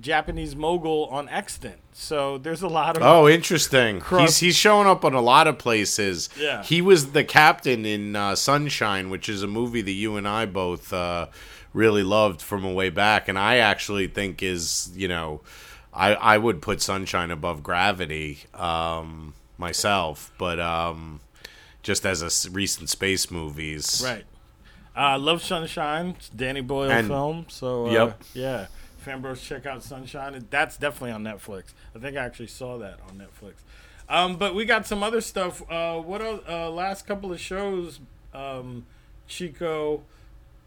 Japanese 0.00 0.54
mogul 0.54 1.06
on 1.10 1.28
Extant. 1.28 1.76
So 1.92 2.38
there's 2.38 2.62
a 2.62 2.68
lot 2.68 2.96
of. 2.96 3.02
Oh, 3.02 3.28
interesting. 3.28 4.00
Cross- 4.00 4.20
He's 4.22 4.38
he's 4.38 4.56
showing 4.56 4.86
up 4.86 5.04
on 5.04 5.14
a 5.14 5.20
lot 5.20 5.46
of 5.46 5.58
places. 5.58 6.28
Yeah. 6.38 6.62
He 6.62 6.80
was 6.82 7.12
the 7.12 7.24
captain 7.24 7.84
in 7.86 8.14
uh, 8.16 8.34
Sunshine, 8.34 9.10
which 9.10 9.28
is 9.28 9.42
a 9.42 9.46
movie 9.46 9.82
that 9.82 9.90
you 9.92 10.16
and 10.16 10.26
I 10.28 10.46
both 10.46 10.92
uh, 10.92 11.26
really 11.72 12.02
loved 12.02 12.42
from 12.42 12.64
a 12.64 12.72
way 12.72 12.90
back, 12.90 13.28
and 13.28 13.38
I 13.38 13.56
actually 13.56 14.06
think 14.06 14.42
is 14.42 14.90
you 14.94 15.08
know, 15.08 15.40
I 15.94 16.14
I 16.14 16.38
would 16.38 16.60
put 16.62 16.80
Sunshine 16.82 17.30
above 17.30 17.62
Gravity 17.62 18.40
um, 18.54 19.34
myself, 19.58 20.30
but 20.38 20.60
um, 20.60 21.20
just 21.82 22.04
as 22.04 22.22
a 22.22 22.26
s- 22.26 22.48
recent 22.48 22.88
space 22.90 23.30
movies, 23.30 24.02
Right. 24.04 24.24
Uh, 24.96 25.18
love 25.18 25.42
Sunshine. 25.42 26.16
Danny 26.34 26.60
Boyle 26.60 26.90
And- 26.90 27.06
film. 27.08 27.46
So 27.48 27.86
uh, 27.86 27.90
Yep. 27.92 28.22
yeah, 28.34 28.66
fanbros 29.04 29.42
check 29.42 29.66
out 29.66 29.82
Sunshine. 29.82 30.46
That's 30.50 30.76
definitely 30.76 31.12
on 31.12 31.24
Netflix. 31.24 31.72
I 31.94 31.98
think 31.98 32.16
I 32.16 32.24
actually 32.24 32.48
saw 32.48 32.78
that 32.78 32.98
on 33.08 33.16
Netflix. 33.18 33.54
Um, 34.08 34.36
but 34.36 34.54
we 34.54 34.64
got 34.64 34.86
some 34.86 35.02
other 35.02 35.20
stuff. 35.20 35.62
Uh, 35.70 35.98
what 35.98 36.20
else? 36.20 36.42
Uh, 36.48 36.70
last 36.70 37.06
couple 37.06 37.32
of 37.32 37.40
shows, 37.40 38.00
um, 38.34 38.84
Chico, 39.28 40.02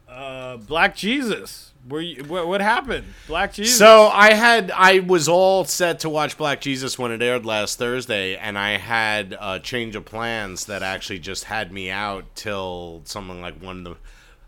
uh, 0.08 0.58
Black 0.58 0.96
Jesus. 0.96 1.72
Were 1.90 2.00
you, 2.00 2.24
what, 2.24 2.48
what 2.48 2.62
happened? 2.62 3.06
Black 3.28 3.54
Jesus. 3.54 3.78
So 3.78 4.08
I 4.08 4.34
had 4.34 4.72
I 4.72 5.00
was 5.00 5.28
all 5.28 5.66
set 5.66 6.00
to 6.00 6.10
watch 6.10 6.38
Black 6.38 6.62
Jesus 6.62 6.98
when 6.98 7.12
it 7.12 7.22
aired 7.22 7.46
last 7.46 7.78
Thursday, 7.78 8.38
and 8.38 8.58
I 8.58 8.78
had 8.78 9.36
a 9.40 9.60
change 9.60 9.98
of 9.98 10.06
plans 10.06 10.66
that 10.68 10.82
actually 10.82 11.20
just 11.20 11.44
had 11.46 11.74
me 11.74 11.90
out 11.90 12.24
till 12.36 13.02
something 13.04 13.42
like 13.42 13.62
one 13.62 13.80
in 13.80 13.84
the 13.84 13.96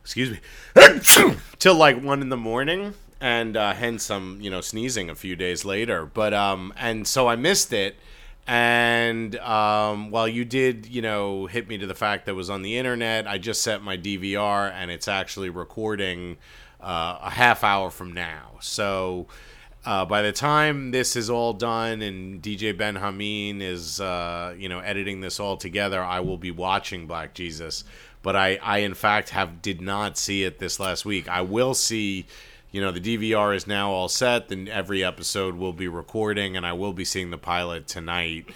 excuse 0.01 0.31
me 0.31 0.39
till 1.59 1.75
like 1.75 2.01
one 2.01 2.21
in 2.21 2.29
the 2.29 2.37
morning, 2.37 2.93
and 3.25 3.57
uh, 3.57 3.73
hence 3.73 4.11
I'm 4.11 4.39
you 4.39 4.51
know 4.51 4.61
sneezing 4.61 5.09
a 5.09 5.15
few 5.15 5.35
days 5.35 5.65
later. 5.65 6.05
But 6.05 6.33
um 6.33 6.71
and 6.77 7.07
so 7.07 7.27
I 7.27 7.35
missed 7.35 7.73
it. 7.73 7.95
And 8.47 9.35
um, 9.37 10.11
while 10.11 10.27
you 10.27 10.45
did, 10.45 10.85
you 10.85 11.01
know, 11.01 11.47
hit 11.47 11.67
me 11.67 11.79
to 11.79 11.87
the 11.87 11.95
fact 11.95 12.27
that 12.27 12.35
was 12.35 12.51
on 12.51 12.61
the 12.61 12.77
internet, 12.77 13.25
I 13.27 13.39
just 13.39 13.63
set 13.63 13.81
my 13.81 13.97
DVR 13.97 14.71
and 14.71 14.91
it's 14.91 15.07
actually 15.07 15.49
recording 15.49 16.37
uh, 16.79 17.17
a 17.23 17.31
half 17.31 17.63
hour 17.63 17.89
from 17.89 18.13
now. 18.13 18.57
So 18.61 19.25
uh, 19.83 20.05
by 20.05 20.21
the 20.21 20.31
time 20.31 20.91
this 20.91 21.15
is 21.15 21.27
all 21.27 21.53
done 21.53 22.03
and 22.03 22.39
DJ 22.39 22.77
Ben 22.77 22.97
Hameen 22.97 23.61
is, 23.61 23.99
uh, 23.99 24.53
you 24.55 24.69
know, 24.69 24.77
editing 24.77 25.21
this 25.21 25.39
all 25.39 25.57
together, 25.57 26.03
I 26.03 26.19
will 26.19 26.37
be 26.37 26.51
watching 26.51 27.07
Black 27.07 27.33
Jesus. 27.33 27.83
But 28.21 28.35
I, 28.35 28.59
I 28.61 28.79
in 28.79 28.93
fact 28.93 29.29
have 29.31 29.63
did 29.63 29.81
not 29.81 30.19
see 30.19 30.43
it 30.43 30.59
this 30.59 30.79
last 30.79 31.03
week. 31.03 31.27
I 31.27 31.41
will 31.41 31.73
see 31.73 32.27
you 32.75 32.81
know 32.81 32.91
the 32.91 32.99
DVR 32.99 33.55
is 33.55 33.67
now 33.67 33.89
all 33.91 34.09
set. 34.09 34.49
Then 34.49 34.67
every 34.67 35.01
episode 35.01 35.55
will 35.55 35.71
be 35.71 35.87
recording, 35.87 36.57
and 36.57 36.65
I 36.65 36.73
will 36.73 36.91
be 36.91 37.05
seeing 37.05 37.31
the 37.31 37.37
pilot 37.37 37.87
tonight. 37.87 38.49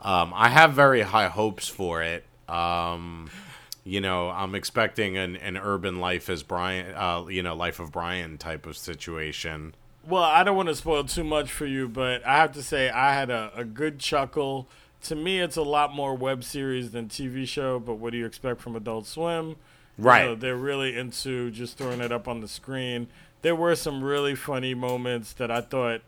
Um, 0.00 0.32
I 0.34 0.48
have 0.48 0.72
very 0.72 1.02
high 1.02 1.28
hopes 1.28 1.68
for 1.68 2.02
it. 2.02 2.24
Um, 2.48 3.28
you 3.84 4.00
know, 4.00 4.30
I'm 4.30 4.54
expecting 4.54 5.18
an, 5.18 5.36
an 5.36 5.58
urban 5.58 6.00
life 6.00 6.30
as 6.30 6.42
Brian, 6.42 6.94
uh, 6.94 7.26
you 7.26 7.42
know, 7.42 7.54
life 7.54 7.78
of 7.78 7.92
Brian 7.92 8.38
type 8.38 8.64
of 8.64 8.78
situation. 8.78 9.74
Well, 10.08 10.22
I 10.22 10.42
don't 10.42 10.56
want 10.56 10.70
to 10.70 10.74
spoil 10.74 11.04
too 11.04 11.24
much 11.24 11.52
for 11.52 11.66
you, 11.66 11.86
but 11.86 12.26
I 12.26 12.36
have 12.36 12.52
to 12.52 12.62
say 12.62 12.88
I 12.88 13.12
had 13.12 13.28
a, 13.28 13.52
a 13.54 13.64
good 13.64 13.98
chuckle. 13.98 14.68
To 15.02 15.14
me, 15.14 15.38
it's 15.40 15.56
a 15.58 15.62
lot 15.62 15.94
more 15.94 16.14
web 16.14 16.44
series 16.44 16.92
than 16.92 17.08
TV 17.08 17.46
show. 17.46 17.78
But 17.78 17.96
what 17.96 18.12
do 18.12 18.16
you 18.18 18.24
expect 18.24 18.62
from 18.62 18.74
Adult 18.74 19.06
Swim? 19.06 19.48
You 19.48 19.56
Right. 19.98 20.24
know, 20.24 20.34
they're 20.34 20.56
really 20.56 20.96
into 20.96 21.50
just 21.50 21.76
throwing 21.76 22.00
it 22.00 22.10
up 22.10 22.26
on 22.26 22.40
the 22.40 22.48
screen. 22.48 23.08
There 23.46 23.54
were 23.54 23.76
some 23.76 24.02
really 24.02 24.34
funny 24.34 24.74
moments 24.74 25.32
that 25.34 25.52
I 25.52 25.60
thought 25.60 26.00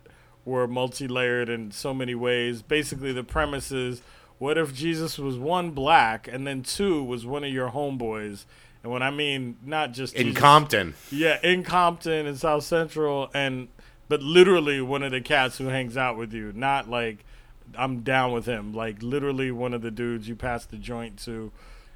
were 0.44 0.66
multi-layered 0.66 1.48
in 1.48 1.70
so 1.70 1.94
many 1.94 2.16
ways. 2.16 2.62
Basically, 2.62 3.12
the 3.12 3.22
premise 3.22 3.70
is: 3.70 4.02
what 4.38 4.58
if 4.58 4.74
Jesus 4.74 5.18
was 5.18 5.38
one 5.38 5.70
black 5.70 6.26
and 6.26 6.48
then 6.48 6.64
two 6.64 7.04
was 7.04 7.24
one 7.24 7.44
of 7.44 7.52
your 7.52 7.70
homeboys? 7.70 8.44
And 8.82 8.90
when 8.90 9.04
I 9.04 9.12
mean 9.12 9.56
not 9.64 9.92
just 9.92 10.14
In 10.14 10.26
Jesus- 10.26 10.40
Compton, 10.40 10.94
yeah, 11.12 11.38
in 11.44 11.62
Compton 11.62 12.26
in 12.26 12.34
South 12.34 12.64
Central, 12.64 13.30
and 13.32 13.68
but 14.08 14.20
literally 14.20 14.80
one 14.80 15.04
of 15.04 15.12
the 15.12 15.20
cats 15.20 15.58
who 15.58 15.66
hangs 15.66 15.96
out 15.96 16.16
with 16.16 16.32
you. 16.32 16.52
Not 16.52 16.90
like 16.90 17.24
I'm 17.76 18.00
down 18.00 18.32
with 18.32 18.46
him. 18.46 18.74
Like 18.74 19.00
literally 19.00 19.52
one 19.52 19.74
of 19.74 19.82
the 19.82 19.92
dudes 19.92 20.28
you 20.28 20.34
pass 20.34 20.64
the 20.64 20.76
joint 20.76 21.20
to, 21.20 21.52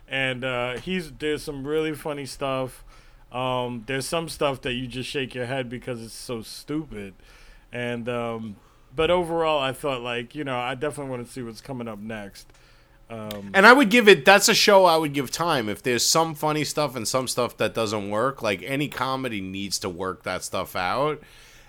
and 0.07 0.44
uh, 0.44 0.78
he's 0.78 1.11
there's 1.11 1.42
some 1.42 1.66
really 1.66 1.94
funny 1.94 2.26
stuff. 2.26 2.85
Um, 3.33 3.85
there's 3.87 4.07
some 4.07 4.29
stuff 4.29 4.61
that 4.62 4.75
you 4.75 4.87
just 4.87 5.09
shake 5.09 5.35
your 5.35 5.47
head 5.47 5.68
because 5.68 6.03
it's 6.03 6.14
so 6.14 6.42
stupid, 6.42 7.14
and 7.73 8.09
um, 8.09 8.57
but 8.95 9.11
overall, 9.11 9.59
I 9.59 9.73
thought 9.73 10.03
like 10.03 10.35
you 10.35 10.45
know 10.45 10.59
I 10.59 10.75
definitely 10.75 11.11
want 11.11 11.27
to 11.27 11.33
see 11.33 11.42
what's 11.42 11.62
coming 11.62 11.88
up 11.88 11.99
next. 11.99 12.53
Um, 13.12 13.51
and 13.53 13.66
I 13.66 13.73
would 13.73 13.90
give 13.90 14.09
it. 14.09 14.25
That's 14.25 14.49
a 14.49 14.55
show 14.55 14.87
I 14.87 14.97
would 14.97 15.12
give 15.12 15.31
time. 15.31 15.68
If 15.68 15.83
there's 15.83 16.05
some 16.05 16.35
funny 16.35 16.64
stuff 16.64 16.97
and 16.97 17.07
some 17.07 17.29
stuff 17.29 17.57
that 17.59 17.75
doesn't 17.75 18.11
work, 18.11 18.42
like 18.42 18.62
any 18.62 18.88
comedy 18.88 19.40
needs 19.40 19.79
to 19.81 19.88
work 19.88 20.23
that 20.23 20.42
stuff 20.42 20.75
out. 20.75 21.21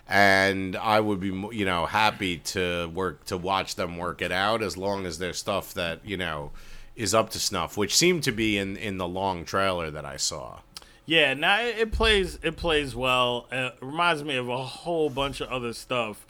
And 0.08 0.76
I 0.76 1.00
would 1.00 1.20
be, 1.20 1.28
you 1.28 1.66
know, 1.66 1.86
happy 1.86 2.38
to 2.38 2.88
work 2.94 3.26
to 3.26 3.38
watch 3.38 3.76
them 3.76 3.98
work 3.98 4.22
it 4.22 4.32
out 4.32 4.62
as 4.62 4.78
long 4.78 5.06
as 5.06 5.18
there's 5.18 5.38
stuff 5.38 5.74
that 5.74 6.06
you 6.06 6.18
know 6.18 6.52
is 6.96 7.14
up 7.14 7.30
to 7.32 7.40
snuff, 7.40 7.78
which 7.78 7.96
seemed 7.96 8.24
to 8.24 8.32
be 8.32 8.58
in 8.58 8.78
in 8.78 8.98
the 8.98 9.08
long 9.08 9.44
trailer 9.46 9.92
that 9.92 10.06
I 10.06 10.18
saw. 10.18 10.60
Yeah, 11.06 11.34
now 11.34 11.62
it, 11.62 11.92
plays 11.92 12.40
it 12.44 12.56
plays 12.56 12.96
well. 12.96 13.48
Uh, 13.52 13.72
it 13.74 13.76
reminds 13.82 14.24
me 14.24 14.38
of 14.38 14.48
a 14.48 14.64
whole 14.64 15.10
bunch 15.10 15.42
of 15.42 15.50
other 15.50 15.74
stuff. 15.74 16.26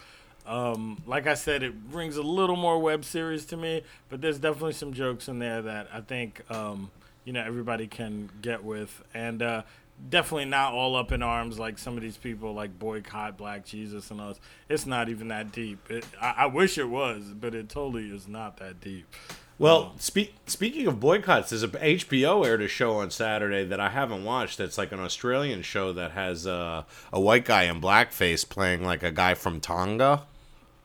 Um, 0.48 1.02
like 1.06 1.28
I 1.28 1.36
said, 1.36 1.64
it 1.64 1.90
brings 1.92 2.18
a 2.18 2.24
little 2.24 2.56
more 2.56 2.80
web 2.80 3.06
series 3.06 3.46
to 3.46 3.58
me, 3.58 3.84
but 4.10 4.20
there's 4.20 4.40
definitely 4.40 4.74
some 4.74 4.92
jokes 4.94 5.28
in 5.28 5.40
there 5.40 5.62
that 5.62 5.88
I 5.94 6.02
think 6.02 6.42
um, 6.50 6.90
you 7.24 7.34
know 7.34 7.42
everybody 7.42 7.88
can 7.88 8.30
get 8.42 8.64
with, 8.64 9.04
and 9.14 9.42
uh, 9.44 9.62
definitely 10.10 10.46
not 10.46 10.74
all 10.74 10.96
up 10.96 11.12
in 11.12 11.22
arms 11.22 11.60
like 11.60 11.78
some 11.78 11.96
of 11.96 12.02
these 12.02 12.18
people 12.18 12.54
like 12.54 12.78
boycott 12.78 13.38
Black 13.38 13.66
Jesus 13.66 14.10
and 14.12 14.20
us. 14.20 14.40
It's 14.70 14.86
not 14.86 15.08
even 15.08 15.28
that 15.30 15.52
deep. 15.52 15.80
It, 15.90 16.06
I, 16.20 16.34
I 16.40 16.46
wish 16.48 16.78
it 16.80 16.90
was, 16.90 17.26
but 17.40 17.54
it 17.54 17.70
totally 17.70 18.10
is 18.10 18.28
not 18.28 18.58
that 18.58 18.82
deep. 18.82 19.06
Well, 19.60 19.94
speak, 19.98 20.34
speaking 20.48 20.88
of 20.88 21.00
boycotts, 21.00 21.52
there's 21.52 21.64
a 21.64 21.68
HBO 21.68 22.46
aired 22.46 22.62
a 22.62 22.68
show 22.68 22.98
on 22.98 23.12
Saturday 23.12 23.64
that 23.66 23.80
I 23.80 23.90
haven't 23.90 24.24
watched. 24.24 24.58
That's 24.58 24.78
like 24.78 24.92
an 24.92 25.00
Australian 25.00 25.62
show 25.62 25.94
that 25.94 26.12
has 26.12 26.48
uh, 26.48 26.84
a 27.12 27.20
white 27.20 27.46
guy 27.46 27.64
in 27.64 27.80
blackface 27.80 28.48
playing 28.48 28.84
like 28.84 29.04
a 29.04 29.12
guy 29.12 29.36
from 29.36 29.60
Tonga. 29.60 30.24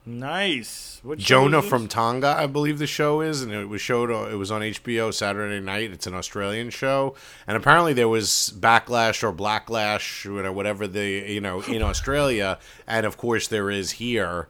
Nice. 0.09 1.01
What 1.03 1.19
Jonah 1.19 1.61
from 1.61 1.87
Tonga, 1.87 2.29
I 2.29 2.47
believe 2.47 2.79
the 2.79 2.87
show 2.87 3.21
is, 3.21 3.43
and 3.43 3.53
it 3.53 3.69
was 3.69 3.83
showed. 3.83 4.11
It 4.11 4.37
was 4.37 4.51
on 4.51 4.63
HBO 4.63 5.13
Saturday 5.13 5.61
night. 5.61 5.91
It's 5.91 6.07
an 6.07 6.15
Australian 6.15 6.71
show, 6.71 7.15
and 7.47 7.59
apparently 7.59 7.93
there 7.93 8.09
was 8.09 8.55
backlash 8.59 9.23
or 9.23 9.35
blacklash, 9.35 10.25
or 10.25 10.51
whatever 10.51 10.87
the 10.87 11.07
you 11.31 11.43
know 11.43 11.61
in 11.63 11.83
Australia, 11.91 12.59
and 12.87 13.05
of 13.05 13.19
course 13.19 13.49
there 13.49 13.71
is 13.71 13.93
here. 13.93 14.49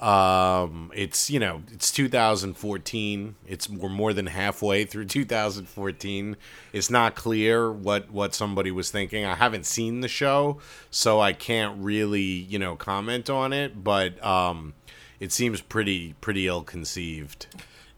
Um, 0.00 0.90
it's 0.94 1.30
you 1.30 1.40
know 1.40 1.62
it's 1.72 1.90
2014. 1.90 3.34
It's 3.46 3.68
we're 3.68 3.88
more 3.88 4.12
than 4.12 4.26
halfway 4.26 4.84
through 4.84 5.04
2014. 5.06 6.36
It's 6.72 6.90
not 6.90 7.14
clear 7.14 7.72
what 7.72 8.10
what 8.10 8.34
somebody 8.34 8.70
was 8.70 8.90
thinking. 8.90 9.24
I 9.24 9.34
haven't 9.34 9.66
seen 9.66 10.00
the 10.00 10.08
show, 10.08 10.58
so 10.90 11.20
I 11.20 11.32
can't 11.32 11.82
really 11.82 12.20
you 12.20 12.58
know 12.58 12.76
comment 12.76 13.30
on 13.30 13.52
it. 13.52 13.82
But 13.82 14.22
um, 14.24 14.74
it 15.20 15.32
seems 15.32 15.60
pretty 15.60 16.14
pretty 16.20 16.46
ill 16.46 16.62
conceived. 16.62 17.46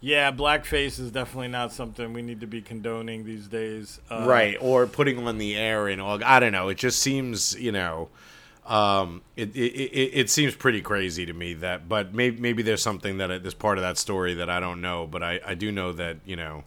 Yeah, 0.00 0.30
blackface 0.30 1.00
is 1.00 1.11
definitely 1.11 1.48
not 1.48 1.72
something 1.72 2.12
we 2.12 2.22
need 2.22 2.40
to 2.40 2.46
be 2.46 2.62
condoning 2.62 3.24
these 3.24 3.48
days. 3.48 4.00
Uh, 4.08 4.24
right 4.28 4.56
or 4.61 4.87
putting 4.87 5.26
on 5.26 5.38
the 5.38 5.56
air 5.56 5.88
in 5.88 5.98
all 5.98 6.22
i 6.24 6.38
don't 6.38 6.52
know 6.52 6.68
it 6.68 6.78
just 6.78 7.00
seems 7.00 7.58
you 7.58 7.72
know 7.72 8.08
um 8.68 9.22
it 9.37 9.57
it, 9.57 10.11
it, 10.20 10.31
seems 10.31 10.54
pretty 10.54 10.83
crazy 10.83 11.24
to 11.24 11.33
me 11.33 11.54
that 11.54 11.88
but 11.88 12.12
maybe 12.14 12.38
maybe 12.40 12.62
there's 12.62 12.83
something 12.83 13.18
that 13.18 13.31
I- 13.33 13.38
there's 13.38 13.54
part 13.54 13.78
of 13.78 13.83
that 13.83 13.96
story 13.96 14.35
that 14.35 14.50
i 14.50 14.61
don't 14.61 14.81
know 14.81 15.07
but 15.07 15.22
i 15.22 15.40
i 15.46 15.54
do 15.54 15.72
know 15.72 15.92
that 15.92 16.18
you 16.26 16.37
know 16.37 16.64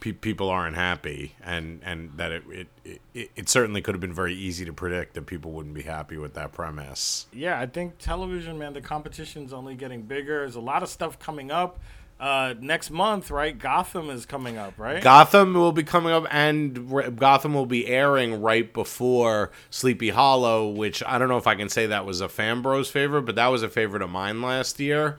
pe- 0.00 0.12
people 0.12 0.50
aren't 0.50 0.76
happy 0.76 1.34
and 1.42 1.80
and 1.82 2.10
that 2.18 2.32
it, 2.32 2.42
it 2.84 3.00
it 3.14 3.30
it 3.34 3.48
certainly 3.48 3.80
could 3.80 3.94
have 3.94 4.00
been 4.00 4.12
very 4.12 4.34
easy 4.34 4.66
to 4.66 4.72
predict 4.74 5.14
that 5.14 5.24
people 5.26 5.52
wouldn't 5.52 5.74
be 5.74 5.82
happy 5.82 6.18
with 6.18 6.34
that 6.34 6.52
premise 6.52 7.26
Yeah, 7.32 7.58
I 7.58 7.64
think 7.66 7.96
television, 7.98 8.58
man, 8.58 8.74
the 8.74 8.82
competition's 8.82 9.52
only 9.54 9.74
getting 9.74 10.02
bigger. 10.02 10.40
There's 10.40 10.54
a 10.56 10.60
lot 10.60 10.82
of 10.82 10.88
stuff 10.90 11.18
coming 11.18 11.50
up. 11.50 11.78
Uh, 12.20 12.54
next 12.60 12.90
month, 12.90 13.30
right? 13.30 13.56
Gotham 13.56 14.10
is 14.10 14.26
coming 14.26 14.58
up, 14.58 14.74
right? 14.76 15.00
Gotham 15.00 15.54
will 15.54 15.70
be 15.70 15.84
coming 15.84 16.12
up, 16.12 16.26
and 16.30 16.92
r- 16.92 17.10
Gotham 17.10 17.54
will 17.54 17.66
be 17.66 17.86
airing 17.86 18.42
right 18.42 18.72
before 18.72 19.52
Sleepy 19.70 20.10
Hollow, 20.10 20.68
which 20.68 21.00
I 21.06 21.18
don't 21.18 21.28
know 21.28 21.36
if 21.36 21.46
I 21.46 21.54
can 21.54 21.68
say 21.68 21.86
that 21.86 22.04
was 22.04 22.20
a 22.20 22.26
Fanbros 22.26 22.90
favorite, 22.90 23.22
but 23.22 23.36
that 23.36 23.46
was 23.48 23.62
a 23.62 23.68
favorite 23.68 24.02
of 24.02 24.10
mine 24.10 24.42
last 24.42 24.80
year. 24.80 25.18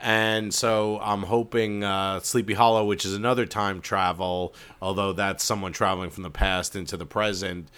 And 0.00 0.54
so 0.54 0.98
I'm 1.02 1.24
hoping 1.24 1.84
uh, 1.84 2.20
Sleepy 2.20 2.54
Hollow, 2.54 2.86
which 2.86 3.04
is 3.04 3.14
another 3.14 3.44
time 3.44 3.82
travel, 3.82 4.54
although 4.80 5.12
that's 5.12 5.44
someone 5.44 5.72
traveling 5.72 6.08
from 6.08 6.22
the 6.22 6.30
past 6.30 6.76
into 6.76 6.96
the 6.96 7.04
present. 7.06 7.68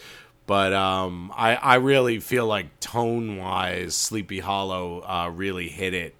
But 0.47 0.73
um, 0.73 1.33
I, 1.35 1.57
I 1.57 1.75
really 1.77 2.21
feel 2.21 2.47
like 2.47 2.79
tone 2.79 3.37
wise, 3.37 3.97
Sleepy 3.97 4.41
Hollow 4.41 5.01
uh, 5.01 5.31
really 5.35 5.69
hit 5.69 5.95
it 5.95 6.15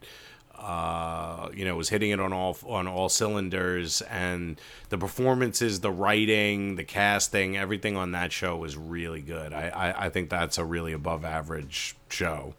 uh, 0.61 1.49
you 1.55 1.65
know, 1.65 1.75
was 1.75 1.89
hitting 1.89 2.11
it 2.11 2.21
on 2.21 2.33
all 2.33 2.57
on 2.67 2.87
all 2.87 3.09
cylinders, 3.09 4.03
and 4.03 4.61
the 4.91 4.99
performances, 4.99 5.81
the 5.81 5.91
writing, 5.91 6.77
the 6.77 6.85
casting, 6.85 7.57
everything 7.57 7.97
on 7.97 8.13
that 8.13 8.31
show 8.31 8.57
was 8.57 8.77
really 8.77 9.23
good. 9.23 9.53
I, 9.53 9.69
I, 9.69 10.07
I 10.07 10.09
think 10.11 10.29
that's 10.31 10.59
a 10.59 10.65
really 10.65 10.93
above 10.93 11.25
average 11.25 11.97
show. 12.09 12.55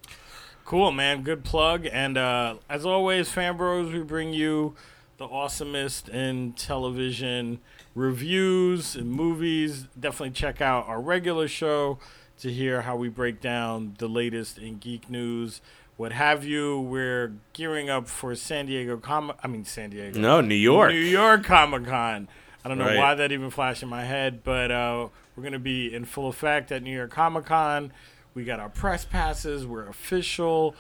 Cool, 0.65 0.91
man. 0.91 1.23
Good 1.23 1.43
plug. 1.43 1.85
And 1.91 2.17
uh, 2.17 2.55
as 2.69 2.85
always, 2.85 3.29
Fanbros, 3.29 3.93
we 3.93 3.99
bring 4.03 4.33
you 4.33 4.75
the 5.17 5.27
awesomest 5.27 6.09
in 6.09 6.53
television 6.53 7.59
reviews 7.93 8.95
and 8.95 9.11
movies. 9.11 9.87
Definitely 9.99 10.31
check 10.31 10.61
out 10.61 10.87
our 10.87 11.01
regular 11.01 11.47
show 11.47 11.99
to 12.39 12.51
hear 12.51 12.81
how 12.81 12.95
we 12.95 13.09
break 13.09 13.39
down 13.39 13.95
the 13.99 14.07
latest 14.07 14.57
in 14.57 14.77
geek 14.77 15.09
news, 15.09 15.61
what 16.01 16.11
have 16.13 16.43
you. 16.43 16.79
We're 16.81 17.31
gearing 17.53 17.91
up 17.91 18.07
for 18.07 18.33
San 18.33 18.65
Diego 18.65 18.97
Comic. 18.97 19.35
I 19.43 19.47
mean, 19.47 19.65
San 19.65 19.91
Diego. 19.91 20.19
No, 20.19 20.41
New 20.41 20.55
York. 20.55 20.91
New 20.93 20.97
York 20.97 21.43
Comic 21.43 21.85
Con. 21.85 22.27
I 22.65 22.67
don't 22.69 22.79
know 22.79 22.85
Right. 22.87 22.97
why 22.97 23.13
that 23.13 23.31
even 23.31 23.51
flashed 23.51 23.83
in 23.83 23.89
my 23.89 24.03
head, 24.03 24.43
but 24.43 24.71
uh, 24.71 25.09
we're 25.35 25.43
going 25.43 25.53
to 25.53 25.59
be 25.59 25.93
in 25.93 26.05
full 26.05 26.27
effect 26.27 26.71
at 26.71 26.81
New 26.81 26.89
York 26.95 27.11
Comic 27.11 27.45
Con. 27.45 27.93
We 28.33 28.43
got 28.45 28.59
our 28.59 28.67
press 28.69 29.05
passes. 29.05 29.67
We're 29.67 29.87
official. 29.87 30.75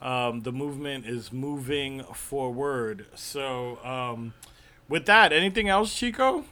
Um, 0.00 0.42
the 0.42 0.52
movement 0.52 1.04
is 1.04 1.32
moving 1.32 2.04
forward. 2.14 3.06
So, 3.16 3.84
um, 3.84 4.34
with 4.88 5.04
that, 5.06 5.32
anything 5.32 5.68
else, 5.68 5.92
Chico? 5.92 6.44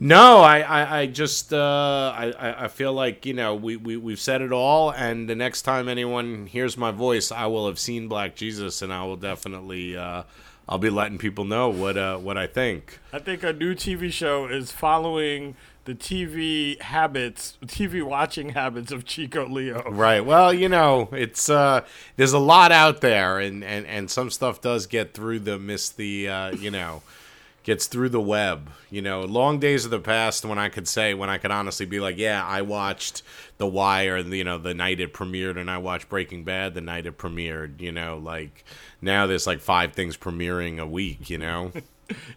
No, 0.00 0.38
I, 0.40 0.60
I, 0.60 0.98
I 1.00 1.06
just 1.06 1.52
uh, 1.52 2.12
I, 2.16 2.64
I- 2.64 2.68
feel 2.68 2.92
like 2.92 3.26
you 3.26 3.34
know 3.34 3.54
we, 3.54 3.76
we 3.76 3.96
we've 3.96 4.20
said 4.20 4.42
it 4.42 4.52
all, 4.52 4.90
and 4.92 5.28
the 5.28 5.34
next 5.34 5.62
time 5.62 5.88
anyone 5.88 6.46
hears 6.46 6.76
my 6.76 6.92
voice, 6.92 7.32
I 7.32 7.46
will 7.46 7.66
have 7.66 7.78
seen 7.78 8.06
Black 8.06 8.36
Jesus, 8.36 8.80
and 8.80 8.92
I 8.92 9.04
will 9.04 9.16
definitely 9.16 9.96
uh, 9.96 10.22
I'll 10.68 10.78
be 10.78 10.90
letting 10.90 11.18
people 11.18 11.44
know 11.44 11.68
what 11.68 11.96
uh, 11.96 12.16
what 12.18 12.38
I 12.38 12.46
think. 12.46 13.00
I 13.12 13.18
think 13.18 13.42
our 13.42 13.52
new 13.52 13.74
TV 13.74 14.12
show 14.12 14.46
is 14.46 14.70
following 14.70 15.56
the 15.84 15.94
TV 15.94 16.80
habits, 16.82 17.56
TV 17.64 18.02
watching 18.02 18.50
habits 18.50 18.92
of 18.92 19.04
Chico 19.04 19.48
Leo. 19.48 19.82
Right. 19.90 20.24
Well, 20.24 20.52
you 20.54 20.68
know, 20.68 21.08
it's 21.12 21.48
uh 21.50 21.80
there's 22.16 22.34
a 22.34 22.38
lot 22.38 22.70
out 22.70 23.00
there 23.00 23.40
and 23.40 23.64
and 23.64 23.84
and 23.86 24.08
some 24.10 24.30
stuff 24.30 24.60
does 24.60 24.86
get 24.86 25.12
through 25.14 25.40
the 25.40 25.58
miss 25.58 25.88
the 25.88 26.28
uh, 26.28 26.50
you 26.56 26.70
know, 26.70 27.02
gets 27.68 27.86
through 27.86 28.08
the 28.08 28.20
web. 28.20 28.70
You 28.88 29.02
know, 29.02 29.20
long 29.20 29.58
days 29.58 29.84
of 29.84 29.90
the 29.90 30.00
past 30.00 30.42
when 30.46 30.58
I 30.58 30.70
could 30.70 30.88
say 30.88 31.12
when 31.12 31.28
I 31.28 31.36
could 31.36 31.50
honestly 31.50 31.84
be 31.84 32.00
like, 32.00 32.16
yeah, 32.16 32.42
I 32.42 32.62
watched 32.62 33.22
The 33.58 33.66
Wire, 33.66 34.16
you 34.16 34.42
know, 34.42 34.56
the 34.56 34.72
night 34.72 35.00
it 35.00 35.12
premiered 35.12 35.58
and 35.58 35.70
I 35.70 35.76
watched 35.76 36.08
Breaking 36.08 36.44
Bad 36.44 36.72
the 36.72 36.80
night 36.80 37.04
it 37.04 37.18
premiered, 37.18 37.82
you 37.82 37.92
know, 37.92 38.16
like 38.16 38.64
now 39.02 39.26
there's 39.26 39.46
like 39.46 39.60
five 39.60 39.92
things 39.92 40.16
premiering 40.16 40.78
a 40.80 40.86
week, 40.86 41.28
you 41.28 41.36
know. 41.36 41.72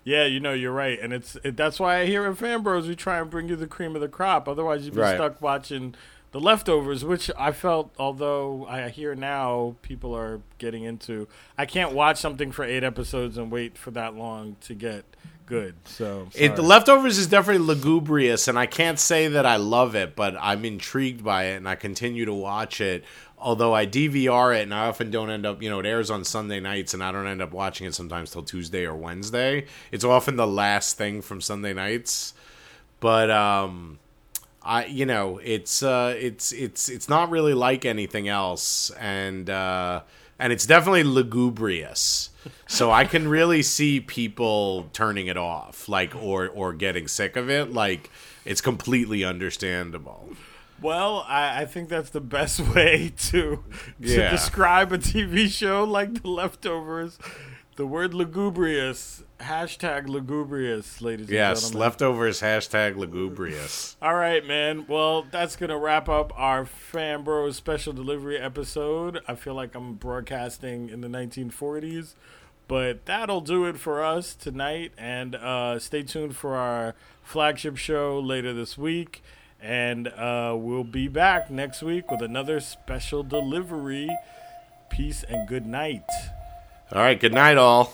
Yeah, 0.04 0.26
you 0.26 0.42
know, 0.42 0.52
you're 0.52 0.74
right, 0.74 1.00
and 1.00 1.14
it's 1.14 1.38
it, 1.46 1.56
that's 1.56 1.80
why 1.80 2.06
here 2.06 2.26
at 2.26 2.36
Fanbros 2.36 2.90
we 2.90 2.94
try 2.98 3.20
and 3.20 3.30
bring 3.30 3.48
you 3.48 3.56
the 3.56 3.68
cream 3.68 3.96
of 3.96 4.02
the 4.02 4.10
crop. 4.10 4.50
Otherwise, 4.50 4.84
you'd 4.84 4.94
be 4.96 5.00
Right. 5.00 5.16
stuck 5.16 5.42
watching 5.42 5.96
the 6.32 6.40
leftovers, 6.40 7.04
which 7.04 7.30
I 7.38 7.52
felt. 7.52 7.94
Although 7.98 8.66
I 8.68 8.90
hear 8.90 9.16
now 9.16 9.76
people 9.82 10.16
are 10.16 10.42
getting 10.58 10.84
into, 10.84 11.28
I 11.58 11.66
can't 11.66 11.94
watch 11.94 12.18
something 12.18 12.52
for 12.52 12.64
eight 12.64 12.84
episodes 12.84 13.38
and 13.38 13.52
wait 13.52 13.78
for 13.78 13.92
that 13.92 14.16
long 14.16 14.56
to 14.62 14.74
get 14.74 15.04
good. 15.46 15.76
So 15.84 16.30
It, 16.34 16.56
the 16.56 16.62
leftovers 16.62 17.18
is 17.18 17.28
definitely 17.28 17.66
lugubrious, 17.66 18.48
and 18.48 18.58
I 18.58 18.66
can't 18.66 18.98
say 18.98 19.28
that 19.28 19.46
I 19.46 19.58
love 19.58 19.96
it, 19.96 20.16
but 20.16 20.36
I'm 20.40 20.64
intrigued 20.64 21.24
by 21.24 21.46
it, 21.48 21.58
and 21.58 21.68
I 21.68 21.76
continue 21.76 22.26
to 22.26 22.34
watch 22.34 22.80
it. 22.80 23.04
Although 23.38 23.74
I 23.74 23.86
DVR 23.86 24.58
it, 24.58 24.62
and 24.62 24.74
I 24.74 24.88
often 24.88 25.12
don't 25.12 25.30
end 25.30 25.46
up, 25.46 25.62
you 25.62 25.70
know, 25.70 25.80
it 25.80 25.86
airs 25.86 26.10
on 26.10 26.24
Sunday 26.24 26.60
nights, 26.62 26.94
and 26.94 27.04
I 27.04 27.12
don't 27.12 27.28
end 27.28 27.42
up 27.42 27.52
watching 27.52 27.88
it 27.88 27.96
sometimes 27.96 28.32
till 28.32 28.44
Tuesday 28.44 28.86
or 28.86 28.96
Wednesday. 28.96 29.66
It's 29.92 30.06
often 30.06 30.38
the 30.38 30.48
last 30.48 30.98
thing 30.98 31.22
from 31.22 31.42
Sunday 31.42 31.74
nights, 31.74 32.34
but 33.02 33.30
um, 33.32 34.00
I, 34.64 34.86
you 34.86 35.06
know, 35.06 35.40
it's 35.44 35.82
uh, 35.84 36.16
it's 36.20 36.52
it's 36.52 36.88
it's 36.90 37.10
not 37.10 37.30
really 37.32 37.54
like 37.54 37.84
anything 37.86 38.28
else, 38.28 38.92
and 39.00 39.50
uh, 39.50 40.02
and 40.38 40.54
it's 40.54 40.66
definitely 40.66 41.04
lugubrious. 41.04 42.30
So 42.68 42.92
I 42.92 43.06
can 43.06 43.28
really 43.28 43.62
see 43.64 44.00
people 44.00 44.90
turning 44.94 45.28
it 45.28 45.38
off, 45.38 45.90
like 45.90 46.16
or 46.16 46.48
or 46.48 46.74
getting 46.74 47.08
sick 47.08 47.36
of 47.36 47.50
it. 47.50 47.72
Like 47.74 48.10
it's 48.46 48.62
completely 48.62 49.24
understandable. 49.24 50.30
well, 50.82 51.26
I, 51.28 51.62
I 51.62 51.66
think 51.66 51.90
that's 51.90 52.10
the 52.12 52.22
best 52.22 52.60
way 52.76 53.14
to 53.30 53.64
to 53.64 53.64
Yeah. 54.00 54.30
describe 54.32 54.92
a 54.92 54.98
TV 54.98 55.48
show 55.50 55.84
like 55.84 56.22
the 56.22 56.30
leftovers. 56.30 57.18
The 57.78 57.88
word 57.88 58.14
lugubrious 58.14 59.24
hashtag 59.40 60.08
lugubrious, 60.08 61.02
ladies 61.02 61.28
and 61.28 61.30
gentlemen. 61.30 61.64
Yes, 61.64 61.74
leftovers 61.74 62.42
hashtag 62.42 62.98
lugubrious. 62.98 63.96
All 64.02 64.14
right, 64.16 64.46
man. 64.46 64.86
Well, 64.88 65.26
that's 65.32 65.56
going 65.56 65.70
to 65.70 65.78
wrap 65.78 66.10
up 66.10 66.34
our 66.36 66.66
Fanbros 66.66 67.54
special 67.56 67.94
delivery 67.94 68.38
episode. 68.38 69.22
I 69.28 69.36
feel 69.36 69.54
like 69.54 69.74
I'm 69.74 69.94
broadcasting 69.94 70.90
in 70.90 71.00
the 71.00 71.08
1940s, 71.08 72.16
but 72.68 73.06
that'll 73.06 73.42
do 73.42 73.66
it 73.66 73.78
for 73.80 74.04
us 74.04 74.36
tonight. 74.36 74.92
And 74.98 75.36
uh, 75.36 75.80
stay 75.80 76.04
tuned 76.04 76.36
for 76.36 76.56
our 76.58 76.94
flagship 77.24 77.78
show 77.78 78.20
later 78.20 78.54
this 78.54 78.78
week. 78.78 79.24
And 79.62 80.10
uh, 80.10 80.56
we'll 80.60 80.84
be 80.84 81.08
back 81.08 81.50
next 81.50 81.82
week 81.82 82.12
with 82.12 82.22
another 82.22 82.60
special 82.60 83.24
delivery. 83.24 84.10
Peace 84.90 85.24
and 85.24 85.48
good 85.48 85.66
night. 85.66 86.04
All 86.94 87.02
right. 87.02 87.20
Good 87.20 87.34
night, 87.34 87.58
all. 87.58 87.94